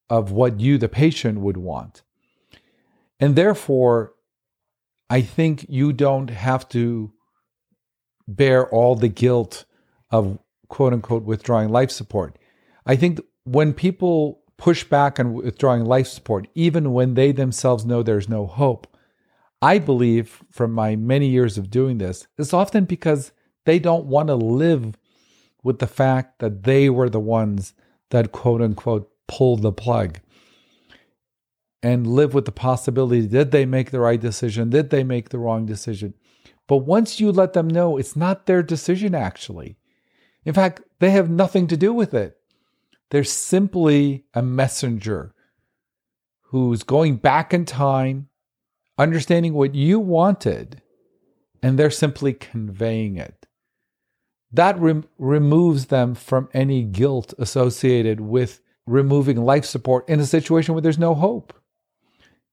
of 0.08 0.30
what 0.30 0.60
you, 0.60 0.78
the 0.78 0.88
patient, 0.88 1.40
would 1.40 1.56
want. 1.56 2.02
And 3.18 3.36
therefore, 3.36 4.12
I 5.10 5.20
think 5.20 5.66
you 5.68 5.92
don't 5.92 6.30
have 6.30 6.68
to 6.70 7.12
bear 8.26 8.68
all 8.68 8.94
the 8.94 9.08
guilt 9.08 9.64
of 10.10 10.38
quote 10.68 10.92
unquote 10.92 11.24
withdrawing 11.24 11.68
life 11.68 11.90
support. 11.90 12.38
I 12.86 12.96
think 12.96 13.20
when 13.44 13.72
people 13.72 14.42
push 14.56 14.84
back 14.84 15.18
on 15.18 15.34
withdrawing 15.34 15.84
life 15.84 16.06
support, 16.06 16.46
even 16.54 16.92
when 16.92 17.14
they 17.14 17.32
themselves 17.32 17.84
know 17.84 18.02
there's 18.02 18.28
no 18.28 18.46
hope, 18.46 18.86
I 19.60 19.78
believe 19.78 20.42
from 20.50 20.72
my 20.72 20.96
many 20.96 21.28
years 21.28 21.56
of 21.58 21.70
doing 21.70 21.98
this, 21.98 22.26
it's 22.38 22.52
often 22.52 22.84
because 22.84 23.32
they 23.64 23.78
don't 23.78 24.06
want 24.06 24.28
to 24.28 24.34
live 24.34 24.94
with 25.62 25.78
the 25.78 25.86
fact 25.86 26.38
that 26.40 26.64
they 26.64 26.90
were 26.90 27.08
the 27.08 27.20
ones 27.20 27.72
that 28.10 28.32
quote 28.32 28.60
unquote 28.60 29.10
pulled 29.26 29.62
the 29.62 29.72
plug 29.72 30.20
and 31.82 32.06
live 32.06 32.32
with 32.32 32.46
the 32.46 32.52
possibility 32.52 33.26
did 33.26 33.50
they 33.50 33.66
make 33.66 33.90
the 33.90 34.00
right 34.00 34.20
decision? 34.20 34.70
Did 34.70 34.90
they 34.90 35.04
make 35.04 35.28
the 35.28 35.38
wrong 35.38 35.66
decision? 35.66 36.14
But 36.66 36.78
once 36.78 37.20
you 37.20 37.30
let 37.30 37.52
them 37.52 37.68
know 37.68 37.96
it's 37.96 38.16
not 38.16 38.46
their 38.46 38.62
decision, 38.62 39.14
actually, 39.14 39.76
in 40.44 40.54
fact, 40.54 40.82
they 40.98 41.10
have 41.10 41.30
nothing 41.30 41.66
to 41.68 41.76
do 41.76 41.92
with 41.92 42.14
it. 42.14 42.36
They're 43.10 43.24
simply 43.24 44.24
a 44.34 44.42
messenger 44.42 45.34
who's 46.42 46.82
going 46.82 47.16
back 47.16 47.52
in 47.52 47.64
time, 47.64 48.28
understanding 48.98 49.54
what 49.54 49.74
you 49.74 49.98
wanted, 50.00 50.82
and 51.62 51.78
they're 51.78 51.90
simply 51.90 52.32
conveying 52.32 53.16
it 53.16 53.44
that 54.54 54.78
removes 55.18 55.86
them 55.86 56.14
from 56.14 56.48
any 56.54 56.84
guilt 56.84 57.34
associated 57.38 58.20
with 58.20 58.60
removing 58.86 59.36
life 59.36 59.64
support 59.64 60.08
in 60.08 60.20
a 60.20 60.26
situation 60.26 60.74
where 60.74 60.80
there's 60.80 60.98
no 60.98 61.14
hope. 61.14 61.52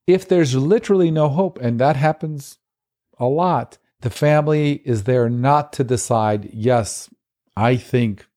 If 0.07 0.27
there's 0.27 0.55
literally 0.55 1.11
no 1.11 1.29
hope, 1.29 1.59
and 1.59 1.79
that 1.79 1.95
happens 1.95 2.57
a 3.19 3.25
lot, 3.25 3.77
the 3.99 4.09
family 4.09 4.81
is 4.83 5.03
there 5.03 5.29
not 5.29 5.73
to 5.73 5.83
decide, 5.83 6.49
yes, 6.51 7.07
I 7.55 7.75
think 7.75 8.27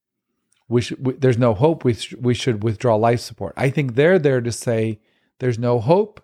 we 0.68 0.83
we, 1.00 1.14
there's 1.14 1.38
no 1.38 1.55
hope, 1.55 1.85
we, 1.85 1.94
sh- 1.94 2.14
we 2.14 2.35
should 2.35 2.62
withdraw 2.62 2.96
life 2.96 3.20
support. 3.20 3.55
I 3.57 3.70
think 3.70 3.94
they're 3.94 4.18
there 4.18 4.40
to 4.40 4.53
say, 4.53 5.00
there's 5.38 5.59
no 5.59 5.79
hope, 5.79 6.22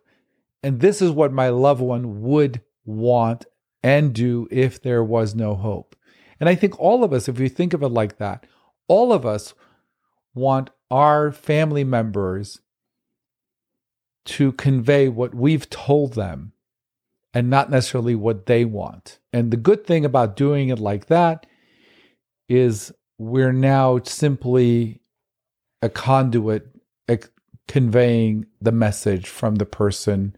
and 0.62 0.80
this 0.80 1.02
is 1.02 1.10
what 1.10 1.32
my 1.32 1.48
loved 1.48 1.80
one 1.80 2.22
would 2.22 2.62
want 2.84 3.46
and 3.82 4.12
do 4.12 4.46
if 4.50 4.80
there 4.82 5.02
was 5.04 5.34
no 5.34 5.54
hope. 5.54 5.96
And 6.38 6.48
I 6.48 6.54
think 6.54 6.78
all 6.78 7.04
of 7.04 7.12
us, 7.12 7.28
if 7.28 7.38
you 7.38 7.48
think 7.48 7.72
of 7.72 7.82
it 7.82 7.88
like 7.88 8.18
that, 8.18 8.46
all 8.88 9.12
of 9.12 9.26
us 9.26 9.54
want 10.34 10.70
our 10.90 11.30
family 11.32 11.84
members 11.84 12.60
to 14.24 14.52
convey 14.52 15.08
what 15.08 15.34
we've 15.34 15.68
told 15.70 16.14
them 16.14 16.52
and 17.32 17.48
not 17.48 17.70
necessarily 17.70 18.14
what 18.14 18.46
they 18.46 18.64
want. 18.64 19.18
And 19.32 19.50
the 19.50 19.56
good 19.56 19.86
thing 19.86 20.04
about 20.04 20.36
doing 20.36 20.68
it 20.68 20.78
like 20.78 21.06
that 21.06 21.46
is 22.50 22.92
we're 23.16 23.52
now 23.52 24.00
simply 24.02 25.00
a 25.80 25.88
conduit 25.88 26.66
conveying 27.70 28.44
the 28.60 28.72
message 28.72 29.28
from 29.28 29.54
the 29.54 29.64
person 29.64 30.34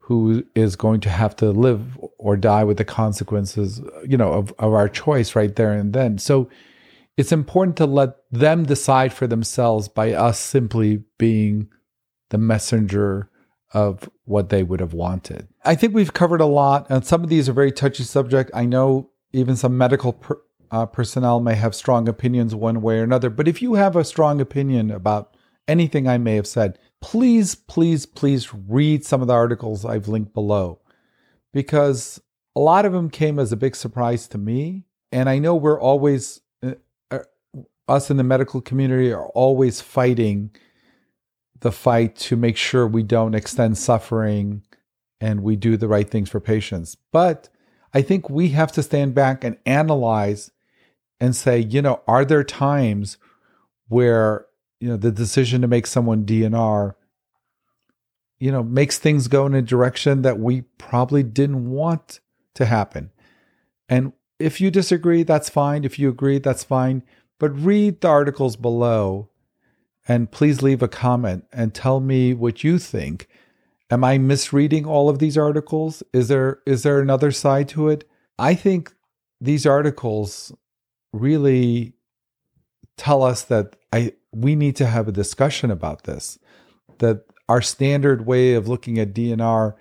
who 0.00 0.44
is 0.56 0.74
going 0.74 0.98
to 0.98 1.08
have 1.08 1.36
to 1.36 1.52
live 1.52 1.96
or 2.18 2.36
die 2.36 2.64
with 2.64 2.76
the 2.76 2.84
consequences, 2.84 3.80
you 4.04 4.16
know, 4.16 4.32
of, 4.32 4.52
of 4.58 4.74
our 4.74 4.88
choice 4.88 5.36
right 5.36 5.54
there 5.54 5.72
and 5.72 5.92
then. 5.92 6.18
So 6.18 6.50
it's 7.16 7.30
important 7.30 7.76
to 7.76 7.86
let 7.86 8.16
them 8.32 8.64
decide 8.64 9.12
for 9.12 9.28
themselves 9.28 9.86
by 9.86 10.12
us 10.12 10.40
simply 10.40 11.04
being 11.18 11.68
the 12.30 12.38
messenger 12.38 13.30
of 13.72 14.10
what 14.24 14.48
they 14.48 14.64
would 14.64 14.80
have 14.80 14.92
wanted. 14.92 15.46
I 15.64 15.76
think 15.76 15.94
we've 15.94 16.12
covered 16.12 16.40
a 16.40 16.46
lot, 16.46 16.88
and 16.90 17.06
some 17.06 17.22
of 17.22 17.30
these 17.30 17.48
are 17.48 17.52
very 17.52 17.70
touchy 17.70 18.02
subject. 18.02 18.50
I 18.52 18.64
know 18.64 19.10
even 19.32 19.54
some 19.54 19.78
medical 19.78 20.12
uh, 20.70 20.86
personnel 20.86 21.40
may 21.40 21.54
have 21.54 21.74
strong 21.74 22.08
opinions 22.08 22.54
one 22.54 22.82
way 22.82 22.98
or 22.98 23.02
another. 23.02 23.30
But 23.30 23.48
if 23.48 23.62
you 23.62 23.74
have 23.74 23.96
a 23.96 24.04
strong 24.04 24.40
opinion 24.40 24.90
about 24.90 25.36
anything 25.68 26.08
I 26.08 26.18
may 26.18 26.36
have 26.36 26.46
said, 26.46 26.78
please, 27.00 27.54
please, 27.54 28.06
please 28.06 28.52
read 28.52 29.04
some 29.04 29.20
of 29.20 29.28
the 29.28 29.34
articles 29.34 29.84
I've 29.84 30.08
linked 30.08 30.34
below 30.34 30.80
because 31.52 32.20
a 32.54 32.60
lot 32.60 32.84
of 32.84 32.92
them 32.92 33.10
came 33.10 33.38
as 33.38 33.52
a 33.52 33.56
big 33.56 33.76
surprise 33.76 34.26
to 34.28 34.38
me. 34.38 34.84
And 35.12 35.28
I 35.28 35.38
know 35.38 35.54
we're 35.54 35.80
always, 35.80 36.40
uh, 36.62 36.74
uh, 37.10 37.20
us 37.88 38.10
in 38.10 38.16
the 38.16 38.24
medical 38.24 38.60
community 38.60 39.12
are 39.12 39.28
always 39.28 39.80
fighting 39.80 40.50
the 41.60 41.72
fight 41.72 42.16
to 42.16 42.36
make 42.36 42.56
sure 42.56 42.86
we 42.86 43.02
don't 43.02 43.34
extend 43.34 43.78
suffering 43.78 44.62
and 45.20 45.42
we 45.42 45.56
do 45.56 45.76
the 45.76 45.88
right 45.88 46.08
things 46.08 46.28
for 46.28 46.40
patients. 46.40 46.96
But 47.12 47.48
I 47.94 48.02
think 48.02 48.28
we 48.28 48.48
have 48.48 48.72
to 48.72 48.82
stand 48.82 49.14
back 49.14 49.42
and 49.42 49.56
analyze 49.64 50.50
and 51.20 51.34
say, 51.34 51.58
you 51.58 51.82
know, 51.82 52.02
are 52.06 52.24
there 52.24 52.44
times 52.44 53.18
where, 53.88 54.46
you 54.80 54.88
know, 54.88 54.96
the 54.96 55.12
decision 55.12 55.62
to 55.62 55.68
make 55.68 55.86
someone 55.86 56.24
DNR, 56.24 56.94
you 58.38 58.52
know, 58.52 58.62
makes 58.62 58.98
things 58.98 59.28
go 59.28 59.46
in 59.46 59.54
a 59.54 59.62
direction 59.62 60.22
that 60.22 60.38
we 60.38 60.62
probably 60.78 61.22
didn't 61.22 61.70
want 61.70 62.20
to 62.54 62.66
happen. 62.66 63.10
And 63.88 64.12
if 64.38 64.60
you 64.60 64.70
disagree, 64.70 65.22
that's 65.22 65.48
fine. 65.48 65.84
If 65.84 65.98
you 65.98 66.08
agree, 66.08 66.38
that's 66.38 66.64
fine. 66.64 67.02
But 67.38 67.58
read 67.58 68.00
the 68.00 68.08
articles 68.08 68.56
below 68.56 69.30
and 70.08 70.30
please 70.30 70.62
leave 70.62 70.82
a 70.82 70.88
comment 70.88 71.44
and 71.52 71.74
tell 71.74 72.00
me 72.00 72.34
what 72.34 72.62
you 72.62 72.78
think. 72.78 73.28
Am 73.90 74.04
I 74.04 74.18
misreading 74.18 74.84
all 74.84 75.08
of 75.08 75.18
these 75.18 75.38
articles? 75.38 76.02
Is 76.12 76.28
there 76.28 76.60
is 76.66 76.82
there 76.82 77.00
another 77.00 77.30
side 77.30 77.68
to 77.70 77.88
it? 77.88 78.08
I 78.38 78.54
think 78.54 78.92
these 79.40 79.64
articles 79.64 80.52
really 81.20 81.94
tell 82.96 83.22
us 83.22 83.42
that 83.42 83.76
I 83.92 84.12
we 84.32 84.54
need 84.54 84.76
to 84.76 84.86
have 84.86 85.08
a 85.08 85.12
discussion 85.12 85.70
about 85.70 86.04
this. 86.04 86.38
That 86.98 87.24
our 87.48 87.62
standard 87.62 88.26
way 88.26 88.54
of 88.54 88.68
looking 88.68 88.98
at 88.98 89.14
DNR 89.14 89.74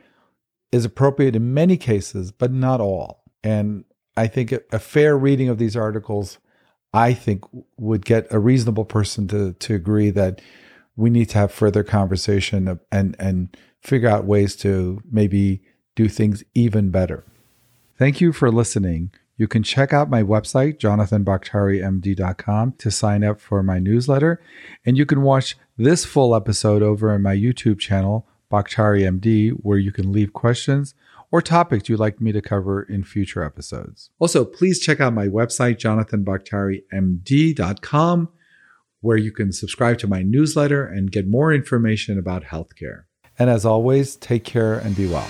is 0.71 0.86
appropriate 0.86 1.36
in 1.36 1.54
many 1.54 1.78
cases, 1.78 2.32
but 2.32 2.52
not 2.52 2.82
all. 2.82 3.24
And 3.43 3.86
I 4.17 4.28
think 4.28 4.54
a 4.71 4.80
fair 4.80 5.17
reading 5.17 5.50
of 5.50 5.58
these 5.58 5.76
articles, 5.76 6.38
I 6.93 7.13
think, 7.13 7.43
would 7.78 8.06
get 8.06 8.28
a 8.32 8.39
reasonable 8.39 8.86
person 8.86 9.28
to 9.30 9.54
to 9.54 9.76
agree 9.76 10.10
that 10.12 10.41
we 10.95 11.10
need 11.10 11.30
to 11.30 11.38
have 11.38 11.52
further 11.52 11.84
conversation 11.84 12.80
and 12.91 13.15
and 13.19 13.58
figure 13.82 14.10
out 14.10 14.26
ways 14.26 14.56
to 14.58 15.02
maybe 15.10 15.62
do 15.95 16.08
things 16.10 16.43
even 16.54 16.89
better. 16.89 17.24
Thank 17.98 18.19
you 18.19 18.34
for 18.34 18.52
listening. 18.52 19.12
You 19.38 19.48
can 19.48 19.63
check 19.63 19.91
out 19.91 20.10
my 20.10 20.24
website, 20.24 20.80
jonathanbaktarimd.com, 20.80 22.74
to 22.78 22.91
sign 22.91 23.24
up 23.24 23.41
for 23.41 23.62
my 23.62 23.80
newsletter. 23.80 24.41
And 24.86 24.98
you 24.98 25.06
can 25.06 25.21
watch 25.21 25.58
this 25.78 26.06
full 26.06 26.34
episode 26.36 26.82
over 26.82 27.12
on 27.12 27.21
my 27.21 27.36
YouTube 27.36 27.80
channel, 27.80 28.26
Baktari 28.52 29.02
MD, 29.02 29.52
where 29.52 29.78
you 29.78 29.91
can 29.91 30.12
leave 30.12 30.32
questions 30.32 30.93
or 31.32 31.41
topics 31.41 31.89
you'd 31.89 32.00
like 32.00 32.21
me 32.21 32.32
to 32.32 32.41
cover 32.41 32.84
in 32.84 33.04
future 33.04 33.43
episodes. 33.43 34.10
Also, 34.19 34.45
please 34.45 34.80
check 34.80 35.02
out 35.02 35.13
my 35.13 35.28
website, 35.28 35.80
jonathanbaktarimd.com, 35.80 38.30
where 39.02 39.17
you 39.17 39.34
can 39.34 39.52
subscribe 39.52 39.98
to 39.98 40.08
my 40.08 40.21
newsletter 40.21 40.86
and 40.86 41.12
get 41.12 41.28
more 41.28 41.54
information 41.54 42.17
about 42.17 42.45
healthcare. 42.45 43.04
And 43.38 43.50
as 43.50 43.65
always, 43.65 44.15
take 44.15 44.45
care 44.45 44.76
and 44.76 44.95
be 44.95 45.08
well. 45.08 45.28